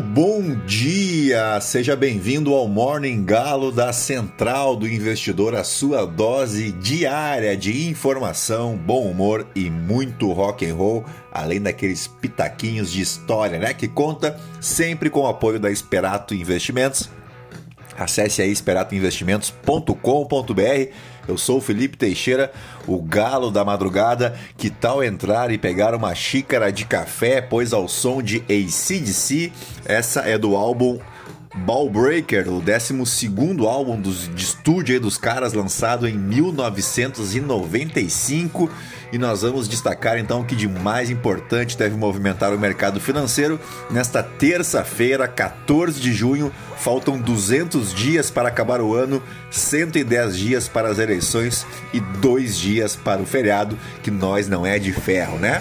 Bom 0.00 0.54
dia! 0.66 1.60
Seja 1.60 1.94
bem-vindo 1.94 2.54
ao 2.54 2.66
Morning 2.66 3.22
Galo 3.22 3.70
da 3.70 3.92
Central 3.92 4.74
do 4.74 4.88
Investidor, 4.88 5.54
a 5.54 5.62
sua 5.62 6.06
dose 6.06 6.72
diária 6.72 7.54
de 7.54 7.86
informação, 7.86 8.78
bom 8.78 9.02
humor 9.02 9.46
e 9.54 9.68
muito 9.68 10.32
rock 10.32 10.64
and 10.64 10.74
roll, 10.74 11.04
além 11.30 11.60
daqueles 11.60 12.06
pitaquinhos 12.06 12.90
de 12.90 13.02
história, 13.02 13.58
né? 13.58 13.74
Que 13.74 13.86
conta 13.86 14.40
sempre 14.58 15.10
com 15.10 15.20
o 15.20 15.26
apoio 15.26 15.60
da 15.60 15.70
Esperato 15.70 16.34
Investimentos. 16.34 17.10
Acesse 17.98 18.40
aí 18.40 18.50
esperatoinvestimentos.com.br 18.50 20.94
eu 21.30 21.38
sou 21.38 21.58
o 21.58 21.60
Felipe 21.60 21.96
Teixeira, 21.96 22.52
o 22.86 23.00
galo 23.00 23.50
da 23.50 23.64
madrugada. 23.64 24.36
Que 24.56 24.68
tal 24.68 25.02
entrar 25.02 25.50
e 25.50 25.58
pegar 25.58 25.94
uma 25.94 26.14
xícara 26.14 26.70
de 26.70 26.84
café, 26.84 27.40
pois 27.40 27.72
ao 27.72 27.88
som 27.88 28.20
de 28.20 28.38
ACDC, 28.48 29.52
essa 29.84 30.20
é 30.20 30.36
do 30.36 30.56
álbum 30.56 30.98
Ballbreaker, 31.54 32.48
o 32.48 32.60
12 32.60 32.94
álbum 33.66 34.00
dos, 34.00 34.32
de 34.32 34.44
estúdio 34.44 35.00
dos 35.00 35.18
caras, 35.18 35.52
lançado 35.52 36.06
em 36.06 36.16
1995 36.16 38.70
e 39.12 39.18
nós 39.18 39.42
vamos 39.42 39.68
destacar 39.68 40.18
então 40.18 40.40
o 40.40 40.44
que 40.44 40.54
de 40.54 40.68
mais 40.68 41.10
importante 41.10 41.76
deve 41.76 41.96
movimentar 41.96 42.52
o 42.52 42.58
mercado 42.58 43.00
financeiro 43.00 43.58
nesta 43.90 44.22
terça-feira, 44.22 45.26
14 45.26 46.00
de 46.00 46.12
junho. 46.12 46.52
Faltam 46.76 47.18
200 47.18 47.92
dias 47.92 48.30
para 48.30 48.48
acabar 48.48 48.80
o 48.80 48.94
ano, 48.94 49.22
110 49.50 50.36
dias 50.36 50.68
para 50.68 50.88
as 50.88 50.98
eleições 50.98 51.66
e 51.92 52.00
dois 52.00 52.56
dias 52.56 52.96
para 52.96 53.20
o 53.20 53.26
feriado, 53.26 53.78
que 54.02 54.10
nós 54.10 54.48
não 54.48 54.64
é 54.64 54.78
de 54.78 54.92
ferro, 54.92 55.38
né? 55.38 55.60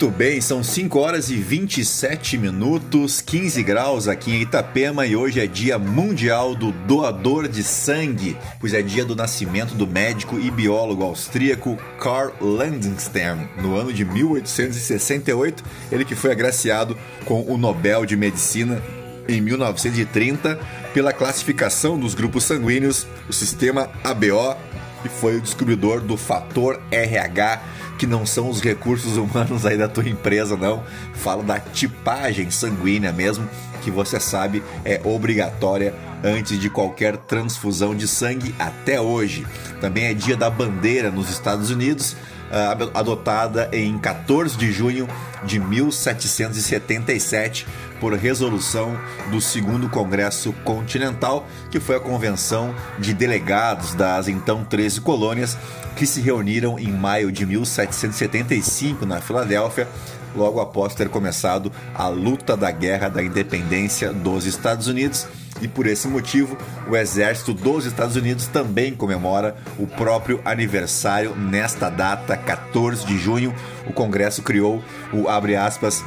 Muito 0.00 0.16
bem, 0.16 0.40
são 0.40 0.64
5 0.64 0.98
horas 0.98 1.28
e 1.28 1.34
27 1.34 2.38
minutos, 2.38 3.20
15 3.20 3.62
graus 3.62 4.08
aqui 4.08 4.30
em 4.30 4.40
Itapema 4.40 5.06
e 5.06 5.14
hoje 5.14 5.40
é 5.40 5.46
dia 5.46 5.78
mundial 5.78 6.54
do 6.54 6.72
doador 6.72 7.46
de 7.46 7.62
sangue, 7.62 8.34
pois 8.58 8.72
é 8.72 8.80
dia 8.80 9.04
do 9.04 9.14
nascimento 9.14 9.74
do 9.74 9.86
médico 9.86 10.40
e 10.40 10.50
biólogo 10.50 11.04
austríaco 11.04 11.76
Karl 12.00 12.32
Landenstern, 12.40 13.46
no 13.58 13.76
ano 13.76 13.92
de 13.92 14.06
1868, 14.06 15.62
ele 15.92 16.06
que 16.06 16.14
foi 16.14 16.32
agraciado 16.32 16.96
com 17.26 17.42
o 17.42 17.58
Nobel 17.58 18.06
de 18.06 18.16
Medicina 18.16 18.82
em 19.28 19.38
1930 19.42 20.58
pela 20.94 21.12
classificação 21.12 21.98
dos 21.98 22.14
grupos 22.14 22.44
sanguíneos, 22.44 23.06
o 23.28 23.34
sistema 23.34 23.90
ABO, 24.02 24.56
e 25.04 25.08
foi 25.08 25.36
o 25.36 25.40
descobridor 25.40 26.00
do 26.00 26.16
fator 26.16 26.80
RH 26.90 27.60
que 27.98 28.06
não 28.06 28.24
são 28.24 28.48
os 28.48 28.62
recursos 28.62 29.18
humanos 29.18 29.66
aí 29.66 29.76
da 29.76 29.86
tua 29.86 30.08
empresa, 30.08 30.56
não. 30.56 30.82
Falo 31.12 31.42
da 31.42 31.60
tipagem 31.60 32.50
sanguínea 32.50 33.12
mesmo, 33.12 33.46
que 33.82 33.90
você 33.90 34.18
sabe 34.18 34.62
é 34.84 35.00
obrigatória 35.04 35.94
antes 36.24 36.58
de 36.58 36.70
qualquer 36.70 37.16
transfusão 37.16 37.94
de 37.94 38.08
sangue 38.08 38.54
até 38.58 39.00
hoje. 39.00 39.46
Também 39.80 40.04
é 40.04 40.14
dia 40.14 40.36
da 40.36 40.48
bandeira 40.48 41.10
nos 41.10 41.28
Estados 41.28 41.70
Unidos, 41.70 42.16
ah, 42.50 42.76
adotada 42.94 43.68
em 43.72 43.98
14 43.98 44.56
de 44.56 44.72
junho 44.72 45.08
de 45.44 45.58
1777 45.58 47.66
por 48.00 48.14
resolução 48.14 48.98
do 49.30 49.40
segundo 49.40 49.88
Congresso 49.88 50.52
Continental, 50.64 51.46
que 51.70 51.78
foi 51.78 51.96
a 51.96 52.00
convenção 52.00 52.74
de 52.98 53.12
delegados 53.12 53.94
das 53.94 54.26
então 54.26 54.64
13 54.64 55.02
colônias 55.02 55.56
que 55.94 56.06
se 56.06 56.20
reuniram 56.20 56.78
em 56.78 56.90
maio 56.90 57.30
de 57.30 57.44
1775 57.44 59.04
na 59.04 59.20
Filadélfia, 59.20 59.86
logo 60.34 60.60
após 60.60 60.94
ter 60.94 61.08
começado 61.08 61.70
a 61.94 62.08
luta 62.08 62.56
da 62.56 62.70
Guerra 62.70 63.08
da 63.08 63.22
Independência 63.22 64.12
dos 64.12 64.46
Estados 64.46 64.86
Unidos. 64.86 65.26
E 65.60 65.68
por 65.68 65.86
esse 65.86 66.08
motivo, 66.08 66.56
o 66.88 66.96
Exército 66.96 67.52
dos 67.52 67.84
Estados 67.84 68.16
Unidos 68.16 68.46
também 68.46 68.94
comemora 68.94 69.56
o 69.78 69.86
próprio 69.86 70.40
aniversário 70.44 71.34
nesta 71.36 71.90
data, 71.90 72.36
14 72.36 73.06
de 73.06 73.18
junho. 73.18 73.54
O 73.86 73.92
Congresso 73.92 74.42
criou 74.42 74.82
o 75.12 75.28
abre 75.28 75.56
aspas 75.56 76.02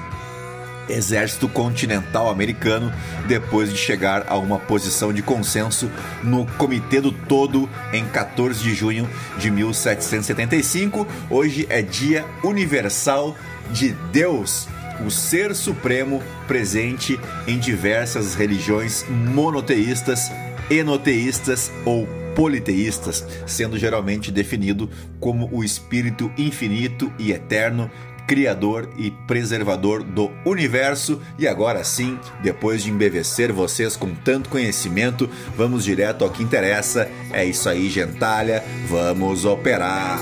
Exército 0.89 1.47
Continental 1.47 2.29
Americano, 2.29 2.91
depois 3.27 3.71
de 3.71 3.77
chegar 3.77 4.25
a 4.27 4.37
uma 4.37 4.59
posição 4.59 5.13
de 5.13 5.21
consenso 5.21 5.89
no 6.23 6.45
Comitê 6.57 6.99
do 6.99 7.11
Todo 7.11 7.69
em 7.91 8.05
14 8.05 8.61
de 8.61 8.73
junho 8.73 9.09
de 9.37 9.49
1775. 9.49 11.07
Hoje 11.29 11.65
é 11.69 11.81
Dia 11.81 12.25
Universal 12.43 13.35
de 13.71 13.91
Deus, 14.11 14.67
o 15.05 15.11
Ser 15.11 15.55
Supremo 15.55 16.21
presente 16.47 17.19
em 17.47 17.59
diversas 17.59 18.35
religiões 18.35 19.05
monoteístas, 19.09 20.31
enoteístas 20.69 21.71
ou 21.85 22.07
politeístas, 22.35 23.25
sendo 23.45 23.77
geralmente 23.77 24.31
definido 24.31 24.89
como 25.19 25.49
o 25.51 25.63
Espírito 25.63 26.31
infinito 26.37 27.11
e 27.19 27.31
eterno 27.31 27.89
criador 28.27 28.89
e 28.97 29.11
preservador 29.11 30.03
do 30.03 30.31
universo. 30.45 31.21
E 31.37 31.47
agora 31.47 31.83
sim, 31.83 32.17
depois 32.41 32.83
de 32.83 32.89
embevecer 32.89 33.51
vocês 33.51 33.95
com 33.95 34.13
tanto 34.15 34.49
conhecimento, 34.49 35.29
vamos 35.55 35.83
direto 35.83 36.23
ao 36.23 36.31
que 36.31 36.43
interessa. 36.43 37.09
É 37.31 37.45
isso 37.45 37.69
aí, 37.69 37.89
gentalha, 37.89 38.63
vamos 38.87 39.45
operar. 39.45 40.19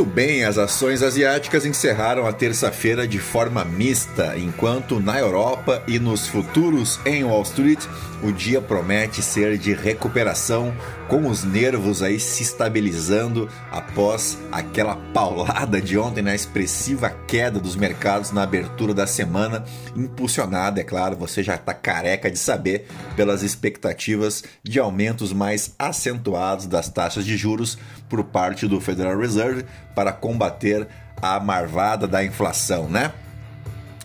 Muito 0.00 0.14
bem, 0.14 0.44
as 0.46 0.56
ações 0.56 1.02
asiáticas 1.02 1.66
encerraram 1.66 2.26
a 2.26 2.32
terça-feira 2.32 3.06
de 3.06 3.18
forma 3.18 3.66
mista, 3.66 4.34
enquanto 4.38 4.98
na 4.98 5.18
Europa 5.18 5.82
e 5.86 5.98
nos 5.98 6.26
futuros 6.26 6.98
em 7.04 7.22
Wall 7.22 7.42
Street 7.42 7.84
o 8.22 8.32
dia 8.32 8.62
promete 8.62 9.20
ser 9.20 9.58
de 9.58 9.74
recuperação, 9.74 10.74
com 11.10 11.26
os 11.26 11.42
nervos 11.42 12.04
aí 12.04 12.20
se 12.20 12.44
estabilizando 12.44 13.48
após 13.68 14.38
aquela 14.52 14.94
paulada 14.94 15.82
de 15.82 15.98
ontem 15.98 16.22
na 16.22 16.36
expressiva 16.36 17.10
queda 17.26 17.58
dos 17.58 17.74
mercados 17.74 18.30
na 18.30 18.44
abertura 18.44 18.94
da 18.94 19.08
semana, 19.08 19.64
impulsionada, 19.96 20.80
é 20.80 20.84
claro, 20.84 21.16
você 21.16 21.42
já 21.42 21.56
está 21.56 21.74
careca 21.74 22.30
de 22.30 22.38
saber, 22.38 22.86
pelas 23.16 23.42
expectativas 23.42 24.44
de 24.62 24.78
aumentos 24.78 25.32
mais 25.32 25.74
acentuados 25.76 26.66
das 26.66 26.88
taxas 26.88 27.24
de 27.24 27.36
juros 27.36 27.76
por 28.08 28.22
parte 28.22 28.68
do 28.68 28.80
Federal 28.80 29.18
Reserve 29.18 29.64
para 29.96 30.12
combater 30.12 30.86
a 31.20 31.40
marvada 31.40 32.06
da 32.06 32.24
inflação, 32.24 32.88
né? 32.88 33.12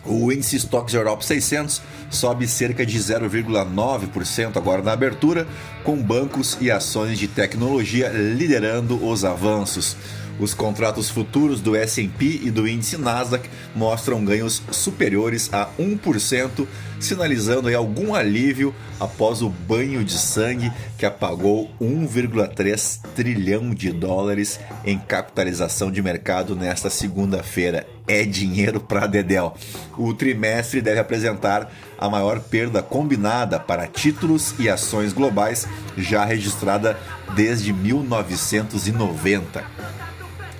O 0.04 0.30
índice 0.32 0.56
Stocks 0.56 0.94
Europe 0.94 1.24
600 1.24 1.82
sobe 2.10 2.46
cerca 2.46 2.86
de 2.86 2.98
0,9% 2.98 4.56
agora 4.56 4.80
na 4.80 4.92
abertura, 4.92 5.46
com 5.86 5.96
bancos 5.96 6.58
e 6.60 6.68
ações 6.68 7.16
de 7.16 7.28
tecnologia 7.28 8.08
liderando 8.08 9.06
os 9.06 9.24
avanços. 9.24 9.96
Os 10.36 10.52
contratos 10.52 11.08
futuros 11.08 11.60
do 11.60 11.76
S&P 11.76 12.40
e 12.42 12.50
do 12.50 12.66
índice 12.66 12.98
Nasdaq 12.98 13.48
mostram 13.72 14.24
ganhos 14.24 14.60
superiores 14.72 15.48
a 15.54 15.68
1%, 15.78 16.66
sinalizando 16.98 17.74
algum 17.74 18.16
alívio 18.16 18.74
após 18.98 19.42
o 19.42 19.48
banho 19.48 20.04
de 20.04 20.18
sangue 20.18 20.72
que 20.98 21.06
apagou 21.06 21.70
1,3 21.80 23.00
trilhão 23.14 23.72
de 23.72 23.92
dólares 23.92 24.58
em 24.84 24.98
capitalização 24.98 25.90
de 25.90 26.02
mercado 26.02 26.56
nesta 26.56 26.90
segunda-feira. 26.90 27.86
É 28.08 28.24
dinheiro 28.24 28.80
para 28.80 29.06
Dedel. 29.06 29.54
O 29.96 30.12
trimestre 30.12 30.82
deve 30.82 31.00
apresentar 31.00 31.72
a 31.98 32.08
maior 32.08 32.40
perda 32.40 32.82
combinada 32.82 33.58
para 33.58 33.86
títulos 33.86 34.54
e 34.58 34.68
ações 34.68 35.12
globais 35.12 35.66
já 35.96 36.24
registrada 36.24 36.98
desde 37.34 37.72
1990. 37.72 39.64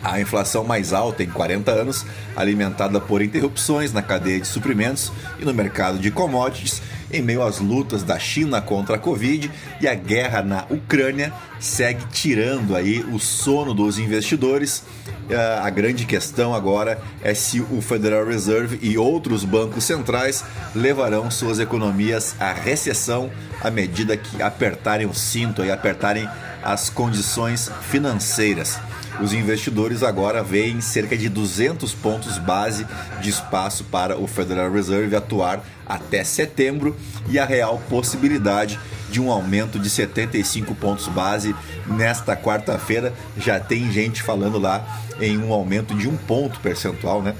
A 0.02 0.20
inflação 0.20 0.62
mais 0.62 0.92
alta 0.92 1.24
em 1.24 1.28
40 1.28 1.70
anos, 1.72 2.06
alimentada 2.36 3.00
por 3.00 3.20
interrupções 3.22 3.92
na 3.92 4.02
cadeia 4.02 4.40
de 4.40 4.46
suprimentos 4.46 5.10
e 5.38 5.44
no 5.44 5.52
mercado 5.52 5.98
de 5.98 6.10
commodities, 6.10 6.80
em 7.12 7.22
meio 7.22 7.42
às 7.42 7.58
lutas 7.58 8.02
da 8.02 8.18
China 8.18 8.60
contra 8.60 8.96
a 8.96 8.98
Covid 8.98 9.50
e 9.80 9.88
a 9.88 9.94
guerra 9.94 10.42
na 10.42 10.64
Ucrânia, 10.70 11.32
segue 11.60 12.04
tirando 12.12 12.74
aí 12.74 13.04
o 13.12 13.18
sono 13.18 13.72
dos 13.72 13.98
investidores. 13.98 14.84
Ah, 15.30 15.62
a 15.64 15.70
grande 15.70 16.04
questão 16.04 16.54
agora 16.54 17.00
é 17.22 17.34
se 17.34 17.60
o 17.60 17.80
Federal 17.80 18.26
Reserve 18.26 18.78
e 18.82 18.96
outros 18.98 19.44
bancos 19.44 19.84
centrais 19.84 20.44
levarão 20.74 21.30
suas 21.30 21.58
economias 21.58 22.34
à 22.38 22.52
recessão 22.52 23.30
à 23.60 23.70
medida 23.70 24.16
que 24.16 24.42
apertarem 24.42 25.06
o 25.06 25.14
cinto 25.14 25.64
e 25.64 25.70
apertarem 25.70 26.28
as 26.62 26.90
condições 26.90 27.70
financeiras. 27.90 28.78
Os 29.20 29.32
investidores 29.32 30.02
agora 30.02 30.42
veem 30.42 30.80
cerca 30.80 31.16
de 31.16 31.28
200 31.28 31.94
pontos 31.94 32.38
base 32.38 32.86
de 33.20 33.30
espaço 33.30 33.84
para 33.84 34.18
o 34.18 34.26
Federal 34.26 34.70
Reserve 34.70 35.16
atuar 35.16 35.64
até 35.86 36.22
setembro 36.22 36.94
e 37.28 37.38
a 37.38 37.44
real 37.44 37.80
possibilidade 37.88 38.78
de 39.10 39.20
um 39.20 39.30
aumento 39.30 39.78
de 39.78 39.88
75 39.88 40.74
pontos 40.74 41.08
base 41.08 41.54
nesta 41.86 42.36
quarta-feira. 42.36 43.14
Já 43.38 43.58
tem 43.58 43.90
gente 43.90 44.22
falando 44.22 44.58
lá 44.58 44.84
em 45.20 45.38
um 45.38 45.52
aumento 45.52 45.94
de 45.94 46.08
um 46.08 46.16
ponto 46.16 46.60
percentual, 46.60 47.22
né? 47.22 47.34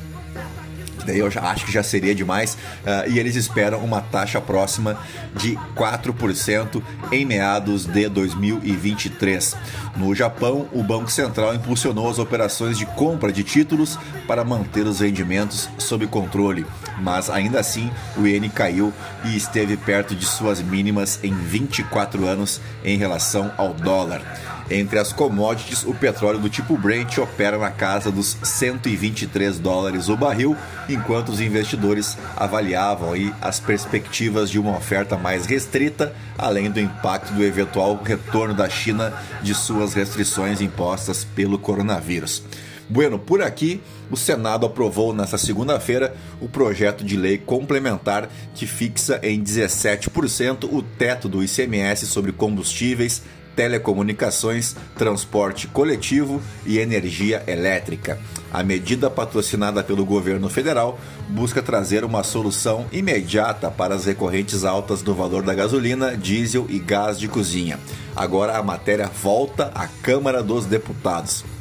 Daí 1.06 1.18
eu 1.18 1.30
já 1.30 1.42
acho 1.42 1.64
que 1.64 1.72
já 1.72 1.82
seria 1.82 2.14
demais. 2.14 2.54
Uh, 2.54 3.10
e 3.10 3.18
eles 3.18 3.36
esperam 3.36 3.78
uma 3.78 4.00
taxa 4.00 4.40
próxima 4.40 4.98
de 5.34 5.56
4% 5.74 6.82
em 7.12 7.24
meados 7.24 7.86
de 7.86 8.08
2023. 8.08 9.56
No 9.96 10.14
Japão, 10.14 10.68
o 10.72 10.82
Banco 10.82 11.10
Central 11.10 11.54
impulsionou 11.54 12.10
as 12.10 12.18
operações 12.18 12.76
de 12.76 12.84
compra 12.84 13.32
de 13.32 13.42
títulos 13.42 13.98
para 14.26 14.44
manter 14.44 14.86
os 14.86 15.00
rendimentos 15.00 15.70
sob 15.78 16.06
controle, 16.06 16.66
mas 17.00 17.30
ainda 17.30 17.60
assim 17.60 17.90
o 18.16 18.26
iene 18.26 18.50
caiu 18.50 18.92
e 19.24 19.36
esteve 19.36 19.76
perto 19.76 20.14
de 20.14 20.26
suas 20.26 20.60
mínimas 20.60 21.20
em 21.22 21.32
24 21.32 22.26
anos 22.26 22.60
em 22.84 22.98
relação 22.98 23.50
ao 23.56 23.72
dólar. 23.72 24.22
Entre 24.68 24.98
as 24.98 25.12
commodities, 25.12 25.84
o 25.84 25.94
petróleo 25.94 26.40
do 26.40 26.50
tipo 26.50 26.76
Brent 26.76 27.18
opera 27.18 27.56
na 27.56 27.70
casa 27.70 28.10
dos 28.10 28.36
123 28.42 29.60
dólares 29.60 30.08
o 30.08 30.16
barril, 30.16 30.56
enquanto 30.88 31.28
os 31.28 31.40
investidores 31.40 32.18
avaliavam 32.36 33.12
aí 33.12 33.32
as 33.40 33.60
perspectivas 33.60 34.50
de 34.50 34.58
uma 34.58 34.76
oferta 34.76 35.16
mais 35.16 35.46
restrita, 35.46 36.12
além 36.36 36.68
do 36.68 36.80
impacto 36.80 37.32
do 37.32 37.44
eventual 37.44 38.00
retorno 38.02 38.54
da 38.54 38.68
China 38.68 39.12
de 39.40 39.54
suas 39.54 39.94
restrições 39.94 40.60
impostas 40.60 41.24
pelo 41.24 41.58
coronavírus. 41.58 42.42
Bueno, 42.88 43.18
por 43.18 43.42
aqui, 43.42 43.80
o 44.10 44.16
Senado 44.16 44.66
aprovou 44.66 45.12
nesta 45.12 45.36
segunda-feira 45.36 46.14
o 46.40 46.48
projeto 46.48 47.04
de 47.04 47.16
lei 47.16 47.36
complementar 47.36 48.28
que 48.54 48.66
fixa 48.66 49.18
em 49.22 49.42
17% 49.42 50.68
o 50.72 50.82
teto 50.82 51.28
do 51.28 51.42
ICMS 51.42 52.06
sobre 52.06 52.30
combustíveis, 52.30 53.22
telecomunicações, 53.56 54.76
transporte 54.96 55.66
coletivo 55.66 56.40
e 56.64 56.78
energia 56.78 57.42
elétrica. 57.46 58.18
A 58.52 58.62
medida 58.62 59.10
patrocinada 59.10 59.82
pelo 59.82 60.04
governo 60.04 60.48
federal 60.48 61.00
busca 61.28 61.62
trazer 61.62 62.04
uma 62.04 62.22
solução 62.22 62.86
imediata 62.92 63.70
para 63.70 63.94
as 63.94 64.04
recorrentes 64.04 64.64
altas 64.64 65.02
do 65.02 65.14
valor 65.14 65.42
da 65.42 65.54
gasolina, 65.54 66.16
diesel 66.16 66.66
e 66.68 66.78
gás 66.78 67.18
de 67.18 67.26
cozinha. 67.26 67.80
Agora 68.14 68.56
a 68.56 68.62
matéria 68.62 69.08
volta 69.08 69.72
à 69.74 69.88
Câmara 69.88 70.42
dos 70.42 70.66
Deputados. 70.66 71.55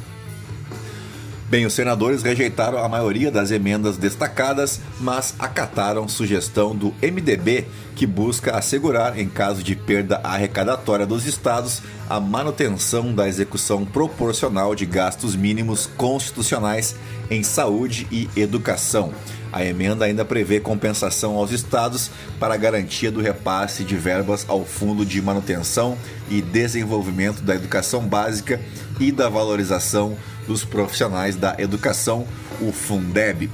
Bem, 1.48 1.64
os 1.64 1.74
senadores 1.74 2.24
rejeitaram 2.24 2.78
a 2.78 2.88
maioria 2.88 3.30
das 3.30 3.52
emendas 3.52 3.96
destacadas, 3.96 4.80
mas 4.98 5.32
acataram 5.38 6.08
sugestão 6.08 6.74
do 6.74 6.92
MDB, 7.00 7.66
que 7.94 8.04
busca 8.04 8.56
assegurar, 8.56 9.16
em 9.16 9.28
caso 9.28 9.62
de 9.62 9.76
perda 9.76 10.20
arrecadatória 10.24 11.06
dos 11.06 11.24
estados, 11.24 11.82
a 12.10 12.18
manutenção 12.18 13.14
da 13.14 13.28
execução 13.28 13.84
proporcional 13.84 14.74
de 14.74 14.84
gastos 14.84 15.36
mínimos 15.36 15.86
constitucionais 15.96 16.96
em 17.30 17.44
saúde 17.44 18.08
e 18.10 18.28
educação. 18.36 19.12
A 19.52 19.64
emenda 19.64 20.04
ainda 20.04 20.24
prevê 20.24 20.58
compensação 20.58 21.36
aos 21.36 21.52
estados 21.52 22.10
para 22.40 22.56
garantia 22.56 23.12
do 23.12 23.20
repasse 23.20 23.84
de 23.84 23.96
verbas 23.96 24.44
ao 24.48 24.64
Fundo 24.64 25.06
de 25.06 25.22
Manutenção 25.22 25.96
e 26.28 26.42
Desenvolvimento 26.42 27.40
da 27.40 27.54
Educação 27.54 28.02
Básica 28.02 28.60
e 28.98 29.12
da 29.12 29.28
valorização 29.28 30.16
dos 30.46 30.64
profissionais 30.64 31.36
da 31.36 31.56
educação, 31.58 32.26
o 32.60 32.72
Fundeb. 32.72 33.50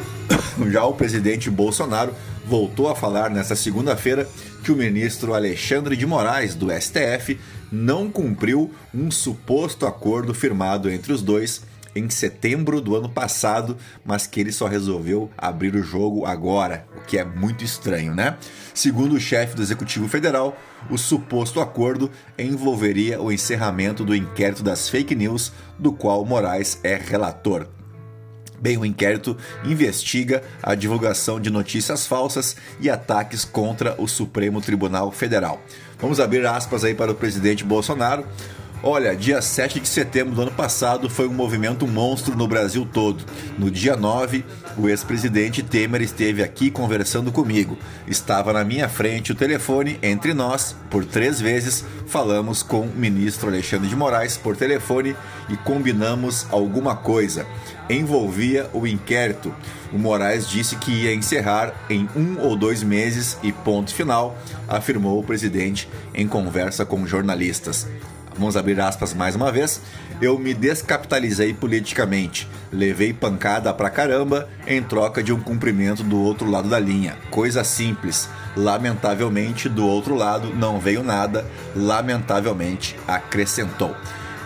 Já 0.70 0.84
o 0.84 0.94
presidente 0.94 1.50
Bolsonaro 1.50 2.14
voltou 2.46 2.88
a 2.88 2.94
falar 2.94 3.30
nesta 3.30 3.54
segunda-feira 3.54 4.28
que 4.62 4.72
o 4.72 4.76
ministro 4.76 5.34
Alexandre 5.34 5.96
de 5.96 6.06
Moraes, 6.06 6.54
do 6.54 6.68
STF, 6.70 7.38
não 7.70 8.10
cumpriu 8.10 8.72
um 8.94 9.10
suposto 9.10 9.86
acordo 9.86 10.32
firmado 10.32 10.90
entre 10.90 11.12
os 11.12 11.22
dois 11.22 11.62
em 11.94 12.08
setembro 12.10 12.80
do 12.80 12.96
ano 12.96 13.08
passado, 13.08 13.76
mas 14.04 14.26
que 14.26 14.40
ele 14.40 14.52
só 14.52 14.66
resolveu 14.66 15.30
abrir 15.36 15.74
o 15.74 15.82
jogo 15.82 16.26
agora, 16.26 16.86
o 16.96 17.00
que 17.00 17.18
é 17.18 17.24
muito 17.24 17.64
estranho, 17.64 18.14
né? 18.14 18.36
Segundo 18.74 19.14
o 19.14 19.20
chefe 19.20 19.56
do 19.56 19.62
Executivo 19.62 20.08
Federal, 20.08 20.56
o 20.90 20.96
suposto 20.96 21.60
acordo 21.60 22.10
envolveria 22.38 23.20
o 23.20 23.32
encerramento 23.32 24.04
do 24.04 24.14
inquérito 24.14 24.62
das 24.62 24.88
fake 24.88 25.14
news, 25.14 25.52
do 25.78 25.92
qual 25.92 26.24
Moraes 26.24 26.78
é 26.82 26.96
relator. 26.96 27.66
Bem, 28.60 28.76
o 28.76 28.84
inquérito 28.84 29.36
investiga 29.64 30.42
a 30.60 30.74
divulgação 30.74 31.40
de 31.40 31.48
notícias 31.48 32.06
falsas 32.06 32.56
e 32.80 32.90
ataques 32.90 33.44
contra 33.44 33.94
o 34.00 34.08
Supremo 34.08 34.60
Tribunal 34.60 35.12
Federal. 35.12 35.62
Vamos 36.00 36.18
abrir 36.18 36.44
aspas 36.44 36.84
aí 36.84 36.94
para 36.94 37.12
o 37.12 37.14
presidente 37.14 37.62
Bolsonaro. 37.64 38.26
Olha, 38.80 39.16
dia 39.16 39.42
7 39.42 39.80
de 39.80 39.88
setembro 39.88 40.36
do 40.36 40.42
ano 40.42 40.52
passado 40.52 41.10
foi 41.10 41.26
um 41.26 41.32
movimento 41.32 41.84
monstro 41.84 42.36
no 42.36 42.46
Brasil 42.46 42.86
todo. 42.90 43.24
No 43.58 43.72
dia 43.72 43.96
9, 43.96 44.44
o 44.76 44.88
ex-presidente 44.88 45.64
Temer 45.64 46.00
esteve 46.00 46.44
aqui 46.44 46.70
conversando 46.70 47.32
comigo. 47.32 47.76
Estava 48.06 48.52
na 48.52 48.62
minha 48.62 48.88
frente 48.88 49.32
o 49.32 49.34
telefone, 49.34 49.98
entre 50.00 50.32
nós, 50.32 50.76
por 50.88 51.04
três 51.04 51.40
vezes, 51.40 51.84
falamos 52.06 52.62
com 52.62 52.82
o 52.82 52.94
ministro 52.94 53.48
Alexandre 53.48 53.88
de 53.88 53.96
Moraes 53.96 54.36
por 54.36 54.56
telefone 54.56 55.16
e 55.48 55.56
combinamos 55.56 56.46
alguma 56.48 56.94
coisa. 56.94 57.44
Envolvia 57.90 58.70
o 58.72 58.86
inquérito. 58.86 59.52
O 59.92 59.98
Moraes 59.98 60.48
disse 60.48 60.76
que 60.76 60.92
ia 60.92 61.12
encerrar 61.12 61.74
em 61.90 62.08
um 62.14 62.38
ou 62.38 62.54
dois 62.54 62.84
meses 62.84 63.38
e 63.42 63.50
ponto 63.50 63.92
final, 63.92 64.38
afirmou 64.68 65.18
o 65.18 65.24
presidente 65.24 65.88
em 66.14 66.28
conversa 66.28 66.86
com 66.86 67.04
jornalistas 67.04 67.88
vamos 68.38 68.56
abrir 68.56 68.80
aspas 68.80 69.12
mais 69.12 69.34
uma 69.34 69.52
vez, 69.52 69.80
eu 70.20 70.38
me 70.38 70.54
descapitalizei 70.54 71.52
politicamente, 71.52 72.48
levei 72.72 73.12
pancada 73.12 73.72
pra 73.74 73.90
caramba 73.90 74.48
em 74.66 74.82
troca 74.82 75.22
de 75.22 75.32
um 75.32 75.40
cumprimento 75.40 76.02
do 76.02 76.20
outro 76.20 76.50
lado 76.50 76.68
da 76.68 76.78
linha. 76.78 77.16
Coisa 77.30 77.64
simples. 77.64 78.28
Lamentavelmente, 78.56 79.68
do 79.68 79.86
outro 79.86 80.14
lado 80.14 80.52
não 80.54 80.80
veio 80.80 81.02
nada, 81.02 81.46
lamentavelmente 81.76 82.96
acrescentou. 83.06 83.94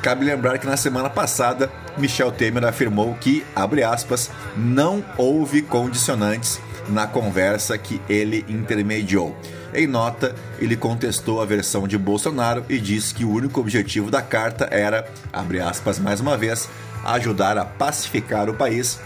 Cabe 0.02 0.24
lembrar 0.24 0.58
que 0.58 0.66
na 0.66 0.76
semana 0.76 1.08
passada, 1.08 1.70
Michel 1.96 2.32
Temer 2.32 2.64
afirmou 2.64 3.14
que, 3.14 3.44
abre 3.54 3.84
aspas, 3.84 4.30
não 4.56 5.04
houve 5.16 5.62
condicionantes 5.62 6.60
na 6.88 7.06
conversa 7.06 7.78
que 7.78 8.00
ele 8.08 8.44
intermediou. 8.48 9.36
Em 9.74 9.86
nota, 9.86 10.34
ele 10.58 10.76
contestou 10.76 11.40
a 11.40 11.46
versão 11.46 11.88
de 11.88 11.96
Bolsonaro 11.96 12.64
e 12.68 12.78
disse 12.78 13.14
que 13.14 13.24
o 13.24 13.30
único 13.30 13.60
objetivo 13.60 14.10
da 14.10 14.20
carta 14.20 14.68
era, 14.70 15.08
abre 15.32 15.60
aspas 15.60 15.98
mais 15.98 16.20
uma 16.20 16.36
vez, 16.36 16.68
ajudar 17.04 17.56
a 17.56 17.64
pacificar 17.64 18.50
o 18.50 18.54
país 18.54 19.00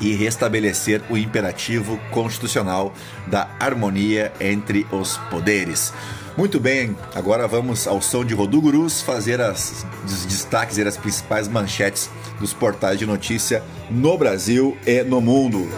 e 0.00 0.14
restabelecer 0.14 1.02
o 1.08 1.16
imperativo 1.16 1.98
constitucional 2.10 2.92
da 3.26 3.48
harmonia 3.60 4.32
entre 4.40 4.86
os 4.90 5.16
poderes. 5.30 5.92
Muito 6.36 6.60
bem, 6.60 6.96
agora 7.14 7.48
vamos 7.48 7.86
ao 7.88 8.00
som 8.00 8.24
de 8.24 8.32
Rodugurus 8.32 9.02
fazer 9.02 9.40
as, 9.40 9.84
os 10.04 10.24
destaques 10.24 10.78
e 10.78 10.82
as 10.82 10.96
principais 10.96 11.48
manchetes 11.48 12.08
dos 12.38 12.52
portais 12.52 12.98
de 12.98 13.06
notícia 13.06 13.62
no 13.90 14.16
Brasil 14.16 14.76
e 14.86 15.02
no 15.02 15.20
mundo. 15.20 15.68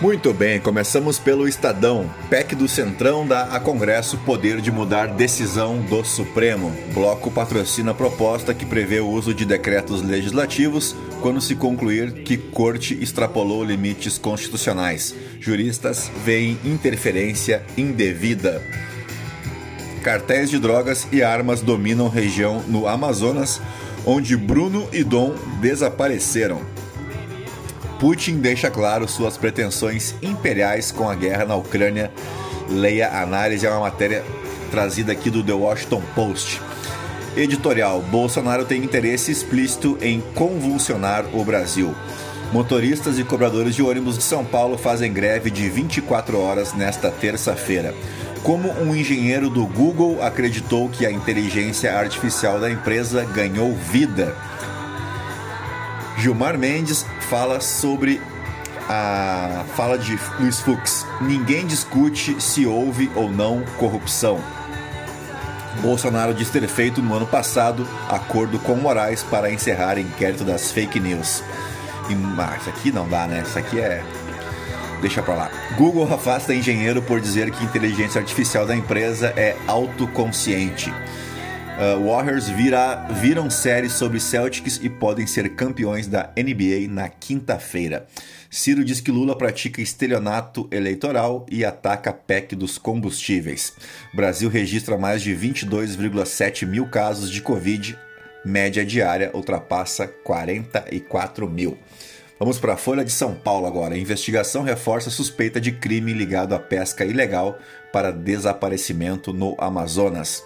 Muito 0.00 0.32
bem, 0.32 0.58
começamos 0.58 1.18
pelo 1.18 1.46
Estadão. 1.46 2.08
PEC 2.30 2.54
do 2.54 2.66
Centrão 2.66 3.26
dá 3.26 3.42
a 3.42 3.60
Congresso 3.60 4.16
poder 4.16 4.62
de 4.62 4.72
mudar 4.72 5.08
decisão 5.08 5.78
do 5.78 6.02
Supremo. 6.02 6.74
Bloco 6.94 7.30
patrocina 7.30 7.92
proposta 7.92 8.54
que 8.54 8.64
prevê 8.64 9.00
o 9.00 9.10
uso 9.10 9.34
de 9.34 9.44
decretos 9.44 10.00
legislativos 10.00 10.96
quando 11.20 11.38
se 11.38 11.54
concluir 11.54 12.22
que 12.22 12.38
Corte 12.38 12.94
extrapolou 12.98 13.62
limites 13.62 14.16
constitucionais. 14.16 15.14
Juristas 15.38 16.10
veem 16.24 16.58
interferência 16.64 17.62
indevida. 17.76 18.62
Cartéis 20.02 20.48
de 20.48 20.58
drogas 20.58 21.06
e 21.12 21.22
armas 21.22 21.60
dominam 21.60 22.08
região 22.08 22.62
no 22.66 22.88
Amazonas, 22.88 23.60
onde 24.06 24.34
Bruno 24.34 24.88
e 24.94 25.04
Dom 25.04 25.34
desapareceram. 25.60 26.79
Putin 28.00 28.38
deixa 28.38 28.70
claro 28.70 29.06
suas 29.06 29.36
pretensões 29.36 30.14
imperiais 30.22 30.90
com 30.90 31.10
a 31.10 31.14
guerra 31.14 31.44
na 31.44 31.54
Ucrânia. 31.54 32.10
Leia 32.66 33.08
a 33.08 33.20
análise, 33.20 33.66
é 33.66 33.70
uma 33.70 33.80
matéria 33.80 34.24
trazida 34.70 35.12
aqui 35.12 35.28
do 35.28 35.44
The 35.44 35.52
Washington 35.52 36.02
Post. 36.14 36.62
Editorial: 37.36 38.00
Bolsonaro 38.00 38.64
tem 38.64 38.82
interesse 38.82 39.30
explícito 39.30 39.98
em 40.00 40.22
convulsionar 40.34 41.26
o 41.34 41.44
Brasil. 41.44 41.94
Motoristas 42.54 43.18
e 43.18 43.22
cobradores 43.22 43.74
de 43.74 43.82
ônibus 43.82 44.16
de 44.16 44.24
São 44.24 44.46
Paulo 44.46 44.78
fazem 44.78 45.12
greve 45.12 45.50
de 45.50 45.68
24 45.68 46.40
horas 46.40 46.72
nesta 46.72 47.10
terça-feira. 47.10 47.94
Como 48.42 48.72
um 48.80 48.96
engenheiro 48.96 49.50
do 49.50 49.66
Google 49.66 50.22
acreditou 50.22 50.88
que 50.88 51.04
a 51.04 51.12
inteligência 51.12 51.94
artificial 51.94 52.58
da 52.58 52.70
empresa 52.70 53.24
ganhou 53.24 53.74
vida. 53.76 54.34
Gilmar 56.16 56.58
Mendes 56.58 57.04
fala 57.30 57.60
sobre 57.60 58.20
a 58.88 59.64
fala 59.76 59.96
de 59.96 60.18
Luiz 60.40 60.58
Fux. 60.58 61.06
Ninguém 61.20 61.64
discute 61.64 62.42
se 62.42 62.66
houve 62.66 63.08
ou 63.14 63.30
não 63.30 63.62
corrupção. 63.78 64.40
Bolsonaro 65.80 66.34
diz 66.34 66.50
ter 66.50 66.66
feito 66.66 67.00
no 67.00 67.14
ano 67.14 67.28
passado 67.28 67.86
acordo 68.08 68.58
com 68.58 68.74
Moraes 68.74 69.22
para 69.22 69.48
encerrar 69.48 69.96
inquérito 69.96 70.42
das 70.42 70.72
fake 70.72 70.98
news. 70.98 71.44
E, 72.08 72.16
ah, 72.36 72.56
isso 72.60 72.68
aqui 72.68 72.90
não 72.90 73.08
dá, 73.08 73.28
né? 73.28 73.44
Isso 73.46 73.56
aqui 73.56 73.78
é. 73.78 74.02
Deixa 75.00 75.22
pra 75.22 75.34
lá. 75.34 75.50
Google 75.76 76.12
afasta 76.12 76.52
engenheiro 76.52 77.00
por 77.00 77.20
dizer 77.20 77.52
que 77.52 77.64
inteligência 77.64 78.20
artificial 78.20 78.66
da 78.66 78.74
empresa 78.74 79.32
é 79.36 79.56
autoconsciente. 79.68 80.92
Uh, 81.80 81.98
Warriors 82.06 82.46
vira, 82.46 83.08
viram 83.22 83.48
série 83.48 83.88
sobre 83.88 84.20
Celtics 84.20 84.78
e 84.82 84.90
podem 84.90 85.26
ser 85.26 85.54
campeões 85.54 86.06
da 86.06 86.30
NBA 86.36 86.86
na 86.90 87.08
quinta-feira. 87.08 88.06
Ciro 88.50 88.84
diz 88.84 89.00
que 89.00 89.10
Lula 89.10 89.34
pratica 89.34 89.80
estelionato 89.80 90.68
eleitoral 90.70 91.46
e 91.50 91.64
ataca 91.64 92.10
a 92.10 92.12
PEC 92.12 92.54
dos 92.54 92.76
combustíveis. 92.76 93.72
Brasil 94.12 94.50
registra 94.50 94.98
mais 94.98 95.22
de 95.22 95.34
22,7 95.34 96.66
mil 96.66 96.86
casos 96.86 97.30
de 97.30 97.40
Covid, 97.40 97.98
média 98.44 98.84
diária 98.84 99.30
ultrapassa 99.32 100.06
44 100.06 101.48
mil. 101.48 101.78
Vamos 102.38 102.58
para 102.58 102.74
a 102.74 102.76
Folha 102.76 103.06
de 103.06 103.10
São 103.10 103.34
Paulo 103.34 103.66
agora. 103.66 103.96
Investigação 103.96 104.62
reforça 104.62 105.08
suspeita 105.08 105.58
de 105.58 105.72
crime 105.72 106.12
ligado 106.12 106.54
à 106.54 106.58
pesca 106.58 107.06
ilegal 107.06 107.58
para 107.90 108.10
desaparecimento 108.10 109.32
no 109.32 109.56
Amazonas. 109.58 110.44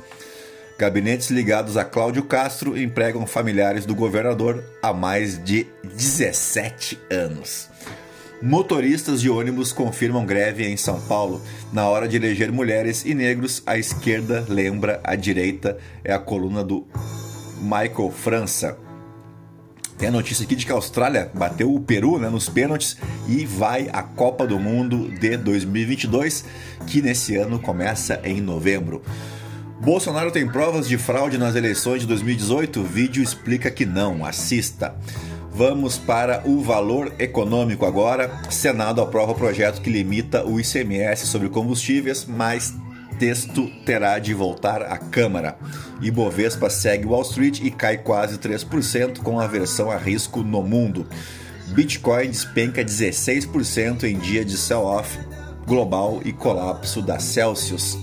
Gabinetes 0.77 1.31
ligados 1.31 1.77
a 1.77 1.85
Cláudio 1.85 2.25
Castro 2.25 2.77
empregam 2.77 3.27
familiares 3.27 3.87
do 3.87 3.95
governador 3.95 4.65
há 4.83 4.93
mais 4.93 5.43
de 5.43 5.69
17 5.85 6.99
anos. 7.09 7.69
Motoristas 8.43 9.21
de 9.21 9.31
ônibus 9.31 9.73
confirmam 9.73 10.27
greve 10.27 10.67
em 10.67 10.77
São 10.77 11.01
Paulo. 11.03 11.41
Na 11.73 11.89
hora 11.89 12.09
de 12.09 12.17
eleger 12.17 12.51
mulheres 12.51 13.05
e 13.05 13.15
negros, 13.15 13.63
a 13.65 13.79
esquerda 13.79 14.45
lembra 14.49 15.01
a 15.05 15.15
direita. 15.15 15.79
É 16.03 16.13
a 16.13 16.19
coluna 16.19 16.65
do 16.65 16.85
Michael 17.63 18.11
França. 18.11 18.77
Tem 19.97 20.09
a 20.09 20.13
notícia 20.13 20.45
aqui 20.45 20.57
de 20.57 20.67
que 20.67 20.73
a 20.73 20.75
Austrália 20.75 21.31
bateu 21.33 21.73
o 21.73 21.81
Peru 21.81 22.19
né, 22.19 22.29
nos 22.29 22.49
pênaltis 22.49 22.97
e 23.29 23.47
vai 23.47 23.89
à 23.93 24.03
Copa 24.03 24.45
do 24.45 24.59
Mundo 24.59 25.09
de 25.09 25.37
2022, 25.37 26.45
que 26.89 27.01
nesse 27.01 27.37
ano 27.37 27.61
começa 27.61 28.21
em 28.25 28.41
novembro. 28.41 29.03
Bolsonaro 29.85 30.31
tem 30.31 30.49
provas 30.49 30.89
de 30.89 30.97
fraude 30.97 31.37
nas 31.37 31.55
eleições 31.55 32.01
de 32.01 32.07
2018? 32.07 32.81
O 32.81 32.85
vídeo 32.85 33.23
explica 33.23 33.71
que 33.71 33.85
não. 33.85 34.25
Assista. 34.25 34.95
Vamos 35.53 35.99
para 35.99 36.43
o 36.47 36.63
valor 36.63 37.13
econômico 37.19 37.85
agora. 37.85 38.31
Senado 38.51 39.03
aprova 39.03 39.35
projeto 39.35 39.83
que 39.83 39.91
limita 39.91 40.43
o 40.43 40.59
ICMS 40.59 41.27
sobre 41.27 41.51
combustíveis, 41.51 42.25
mas 42.25 42.73
texto 43.19 43.71
terá 43.85 44.19
de 44.19 44.33
voltar 44.33 44.81
à 44.81 44.97
Câmara. 44.97 45.59
Ibovespa 46.01 46.71
segue 46.71 47.05
Wall 47.05 47.21
Street 47.21 47.61
e 47.61 47.71
cai 47.71 47.99
quase 47.99 48.39
3% 48.39 49.19
com 49.19 49.39
aversão 49.39 49.91
a 49.91 49.99
risco 49.99 50.43
no 50.43 50.63
mundo. 50.63 51.07
Bitcoin 51.69 52.31
despenca 52.31 52.83
16% 52.83 54.05
em 54.05 54.17
dia 54.17 54.47
de 54.47 54.57
sell-off 54.57 55.19
global 55.67 56.23
e 56.25 56.33
colapso 56.33 57.03
da 57.03 57.19
Celsius. 57.19 57.99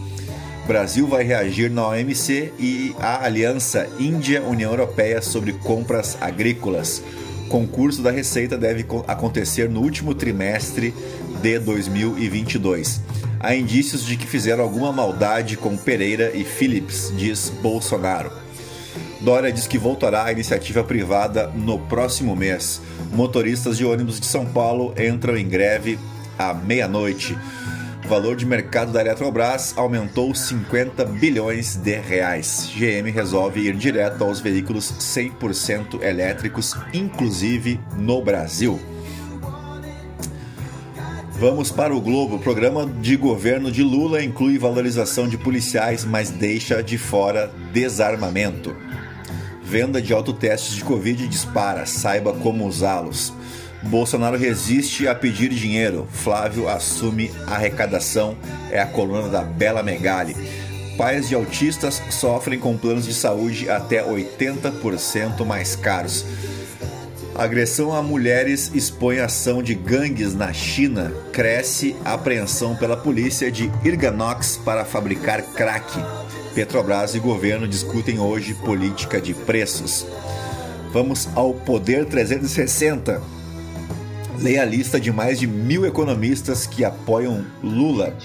Brasil 0.71 1.05
vai 1.05 1.21
reagir 1.25 1.69
na 1.69 1.85
OMC 1.89 2.53
e 2.57 2.95
a 2.97 3.25
Aliança 3.25 3.89
Índia-União 3.99 4.71
Europeia 4.71 5.21
sobre 5.21 5.51
compras 5.51 6.17
agrícolas. 6.21 7.03
Concurso 7.49 8.01
da 8.01 8.09
Receita 8.09 8.57
deve 8.57 8.85
acontecer 9.05 9.69
no 9.69 9.81
último 9.81 10.15
trimestre 10.15 10.93
de 11.41 11.59
2022. 11.59 13.01
Há 13.37 13.53
indícios 13.53 14.05
de 14.05 14.15
que 14.15 14.25
fizeram 14.25 14.63
alguma 14.63 14.93
maldade 14.93 15.57
com 15.57 15.75
Pereira 15.75 16.31
e 16.33 16.45
Phillips, 16.45 17.11
diz 17.17 17.51
Bolsonaro. 17.61 18.31
Dória 19.19 19.51
diz 19.51 19.67
que 19.67 19.77
voltará 19.77 20.23
à 20.23 20.31
iniciativa 20.31 20.85
privada 20.85 21.47
no 21.47 21.79
próximo 21.79 22.33
mês. 22.33 22.81
Motoristas 23.11 23.77
de 23.77 23.83
ônibus 23.83 24.21
de 24.21 24.25
São 24.25 24.45
Paulo 24.45 24.93
entram 24.97 25.35
em 25.35 25.49
greve 25.49 25.99
à 26.39 26.53
meia-noite 26.53 27.37
valor 28.07 28.35
de 28.35 28.45
mercado 28.45 28.91
da 28.91 29.01
Eletrobras 29.01 29.73
aumentou 29.77 30.33
50 30.33 31.05
bilhões 31.05 31.75
de 31.75 31.97
reais. 31.97 32.69
GM 32.75 33.09
resolve 33.11 33.61
ir 33.61 33.75
direto 33.75 34.23
aos 34.23 34.39
veículos 34.39 34.93
100% 34.99 36.01
elétricos, 36.01 36.75
inclusive 36.93 37.79
no 37.97 38.21
Brasil. 38.21 38.79
Vamos 41.41 41.71
para 41.71 41.95
o 41.95 41.99
Globo. 41.99 42.35
O 42.35 42.39
programa 42.39 42.85
de 42.85 43.17
governo 43.17 43.71
de 43.71 43.81
Lula 43.81 44.23
inclui 44.23 44.59
valorização 44.59 45.27
de 45.27 45.39
policiais, 45.39 46.05
mas 46.05 46.29
deixa 46.29 46.83
de 46.83 46.99
fora 46.99 47.51
desarmamento. 47.73 48.75
Venda 49.63 50.01
de 50.01 50.13
autotestes 50.13 50.75
de 50.75 50.83
Covid 50.83 51.27
dispara, 51.27 51.85
saiba 51.85 52.33
como 52.33 52.67
usá-los. 52.67 53.33
Bolsonaro 53.83 54.37
resiste 54.37 55.07
a 55.07 55.15
pedir 55.15 55.49
dinheiro. 55.49 56.07
Flávio 56.11 56.69
assume 56.69 57.31
arrecadação. 57.47 58.37
É 58.69 58.79
a 58.79 58.85
coluna 58.85 59.27
da 59.27 59.41
Bela 59.41 59.81
Megali. 59.81 60.35
Pais 60.97 61.29
de 61.29 61.35
autistas 61.35 62.01
sofrem 62.11 62.59
com 62.59 62.77
planos 62.77 63.05
de 63.05 63.13
saúde 63.13 63.69
até 63.69 64.03
80% 64.03 65.43
mais 65.45 65.75
caros. 65.75 66.25
Agressão 67.33 67.93
a 67.93 68.03
mulheres 68.03 68.69
expõe 68.75 69.19
ação 69.19 69.63
de 69.63 69.73
gangues 69.73 70.35
na 70.35 70.53
China. 70.53 71.11
Cresce 71.33 71.95
apreensão 72.05 72.75
pela 72.75 72.95
polícia 72.95 73.51
de 73.51 73.71
Irganox 73.83 74.59
para 74.63 74.85
fabricar 74.85 75.41
crack. 75.41 75.91
Petrobras 76.53 77.15
e 77.15 77.19
governo 77.19 77.67
discutem 77.67 78.19
hoje 78.19 78.53
política 78.53 79.19
de 79.19 79.33
preços. 79.33 80.05
Vamos 80.91 81.29
ao 81.33 81.53
Poder 81.53 82.05
360 82.05 83.40
Leia 84.41 84.63
a 84.63 84.65
lista 84.65 84.99
de 84.99 85.11
mais 85.11 85.39
de 85.39 85.45
mil 85.45 85.85
economistas 85.85 86.65
que 86.65 86.83
apoiam 86.83 87.45
Lula. 87.61 88.17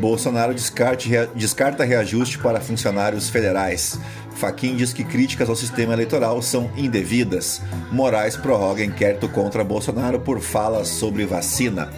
Bolsonaro 0.00 0.52
descarte, 0.52 1.08
descarta 1.36 1.84
reajuste 1.84 2.38
para 2.38 2.60
funcionários 2.60 3.30
federais. 3.30 3.96
Faquin 4.34 4.74
diz 4.74 4.92
que 4.92 5.04
críticas 5.04 5.48
ao 5.48 5.54
sistema 5.54 5.92
eleitoral 5.92 6.42
são 6.42 6.68
indevidas. 6.76 7.62
Moraes 7.92 8.36
prorroga 8.36 8.82
inquérito 8.82 9.28
contra 9.28 9.62
Bolsonaro 9.62 10.18
por 10.18 10.40
falas 10.40 10.88
sobre 10.88 11.24
vacina. 11.24 11.88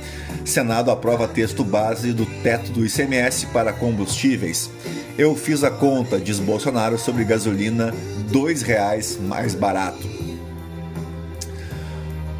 Senado 0.44 0.90
aprova 0.90 1.26
texto 1.26 1.64
base 1.64 2.12
do 2.12 2.26
teto 2.42 2.72
do 2.72 2.84
ICMS 2.84 3.46
para 3.54 3.72
combustíveis. 3.72 4.68
Eu 5.16 5.34
fiz 5.34 5.64
a 5.64 5.70
conta, 5.70 6.18
diz 6.18 6.38
Bolsonaro, 6.38 6.98
sobre 6.98 7.24
gasolina 7.24 7.94
R$ 8.30 8.54
reais 8.66 9.18
mais 9.18 9.54
barato. 9.54 10.31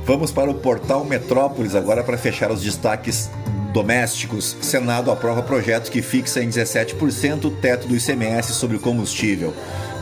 Vamos 0.05 0.33
para 0.33 0.51
o 0.51 0.55
portal 0.55 1.05
Metrópolis 1.05 1.77
agora 1.77 2.03
para 2.03 2.19
fechar 2.19 2.51
os 2.51 2.61
destaques 2.61 3.31
domésticos. 3.73 4.57
Senado 4.61 5.13
aprova 5.13 5.43
projeto 5.43 5.91
que 5.91 6.03
fixa 6.03 6.43
em 6.43 6.49
17% 6.49 7.45
o 7.45 7.51
teto 7.51 7.87
do 7.87 7.97
ICMS 7.97 8.53
sobre 8.53 8.79
combustível. 8.79 9.55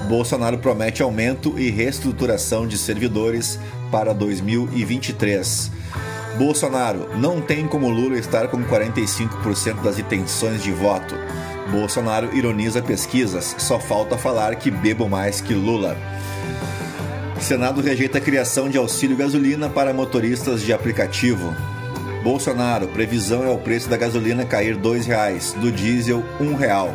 Bolsonaro 0.08 0.58
promete 0.58 1.02
aumento 1.02 1.58
e 1.58 1.70
reestruturação 1.70 2.66
de 2.66 2.78
servidores 2.78 3.58
para 3.90 4.14
2023. 4.14 5.70
Bolsonaro, 6.38 7.10
não 7.18 7.40
tem 7.40 7.66
como 7.66 7.88
Lula 7.90 8.18
estar 8.18 8.48
com 8.48 8.64
45% 8.64 9.82
das 9.82 9.98
intenções 9.98 10.62
de 10.62 10.72
voto. 10.72 11.14
Bolsonaro 11.70 12.34
ironiza 12.34 12.80
pesquisas, 12.80 13.54
só 13.58 13.78
falta 13.78 14.16
falar 14.16 14.56
que 14.56 14.70
bebo 14.70 15.08
mais 15.08 15.40
que 15.40 15.52
Lula. 15.52 15.96
Senado 17.40 17.80
rejeita 17.80 18.18
a 18.18 18.20
criação 18.20 18.68
de 18.68 18.76
auxílio 18.76 19.16
gasolina 19.16 19.68
para 19.68 19.94
motoristas 19.94 20.62
de 20.62 20.72
aplicativo. 20.72 21.54
Bolsonaro, 22.22 22.86
previsão 22.88 23.44
é 23.44 23.48
o 23.48 23.58
preço 23.58 23.88
da 23.88 23.96
gasolina 23.96 24.44
cair 24.44 24.76
R$ 24.76 24.82
2,00, 24.82 25.58
do 25.58 25.72
diesel 25.72 26.22
R$ 26.38 26.46
1,00. 26.46 26.90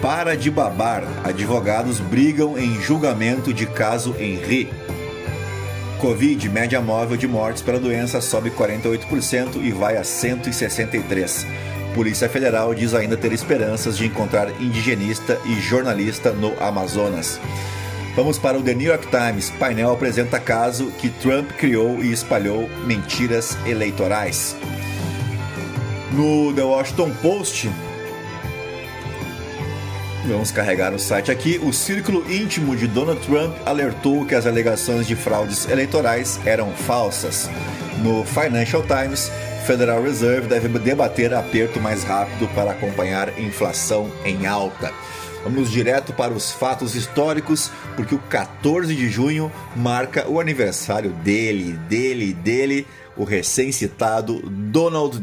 Para 0.00 0.36
de 0.36 0.50
babar, 0.50 1.04
advogados 1.24 2.00
brigam 2.00 2.58
em 2.58 2.80
julgamento 2.82 3.52
de 3.52 3.66
caso 3.66 4.14
Henri. 4.18 4.68
Covid, 6.00 6.48
média 6.48 6.80
móvel 6.80 7.16
de 7.16 7.26
mortes 7.26 7.62
pela 7.62 7.78
doença 7.78 8.20
sobe 8.20 8.50
48% 8.50 9.62
e 9.62 9.70
vai 9.70 9.96
a 9.96 10.04
163. 10.04 11.46
Polícia 11.94 12.28
Federal 12.28 12.74
diz 12.74 12.94
ainda 12.94 13.16
ter 13.16 13.32
esperanças 13.32 13.96
de 13.96 14.06
encontrar 14.06 14.50
indigenista 14.60 15.38
e 15.46 15.60
jornalista 15.60 16.32
no 16.32 16.52
Amazonas. 16.62 17.40
Vamos 18.14 18.38
para 18.38 18.58
o 18.58 18.62
The 18.62 18.74
New 18.74 18.88
York 18.88 19.08
Times. 19.08 19.50
Painel 19.50 19.92
apresenta 19.92 20.38
caso 20.38 20.90
que 20.98 21.08
Trump 21.08 21.50
criou 21.52 22.02
e 22.02 22.12
espalhou 22.12 22.68
mentiras 22.84 23.56
eleitorais. 23.66 24.54
No 26.12 26.52
The 26.52 26.62
Washington 26.62 27.10
Post, 27.22 27.70
Vamos 30.24 30.52
carregar 30.52 30.94
o 30.94 31.00
site 31.00 31.32
aqui. 31.32 31.58
O 31.64 31.72
círculo 31.72 32.24
íntimo 32.32 32.76
de 32.76 32.86
Donald 32.86 33.20
Trump 33.26 33.56
alertou 33.66 34.24
que 34.24 34.36
as 34.36 34.46
alegações 34.46 35.06
de 35.06 35.16
fraudes 35.16 35.68
eleitorais 35.68 36.38
eram 36.46 36.70
falsas. 36.70 37.50
No 38.04 38.24
Financial 38.24 38.82
Times, 38.82 39.32
Federal 39.66 40.00
Reserve 40.00 40.46
deve 40.46 40.68
debater 40.78 41.34
aperto 41.34 41.80
mais 41.80 42.04
rápido 42.04 42.48
para 42.54 42.70
acompanhar 42.70 43.36
inflação 43.36 44.12
em 44.24 44.46
alta. 44.46 44.92
Vamos 45.44 45.70
direto 45.70 46.12
para 46.12 46.32
os 46.32 46.52
fatos 46.52 46.94
históricos, 46.94 47.70
porque 47.96 48.14
o 48.14 48.18
14 48.18 48.94
de 48.94 49.08
junho 49.08 49.50
marca 49.74 50.28
o 50.28 50.40
aniversário 50.40 51.10
dele, 51.10 51.72
dele, 51.88 52.32
dele, 52.32 52.86
o 53.16 53.24
recém-citado 53.24 54.40
Donald 54.48 55.20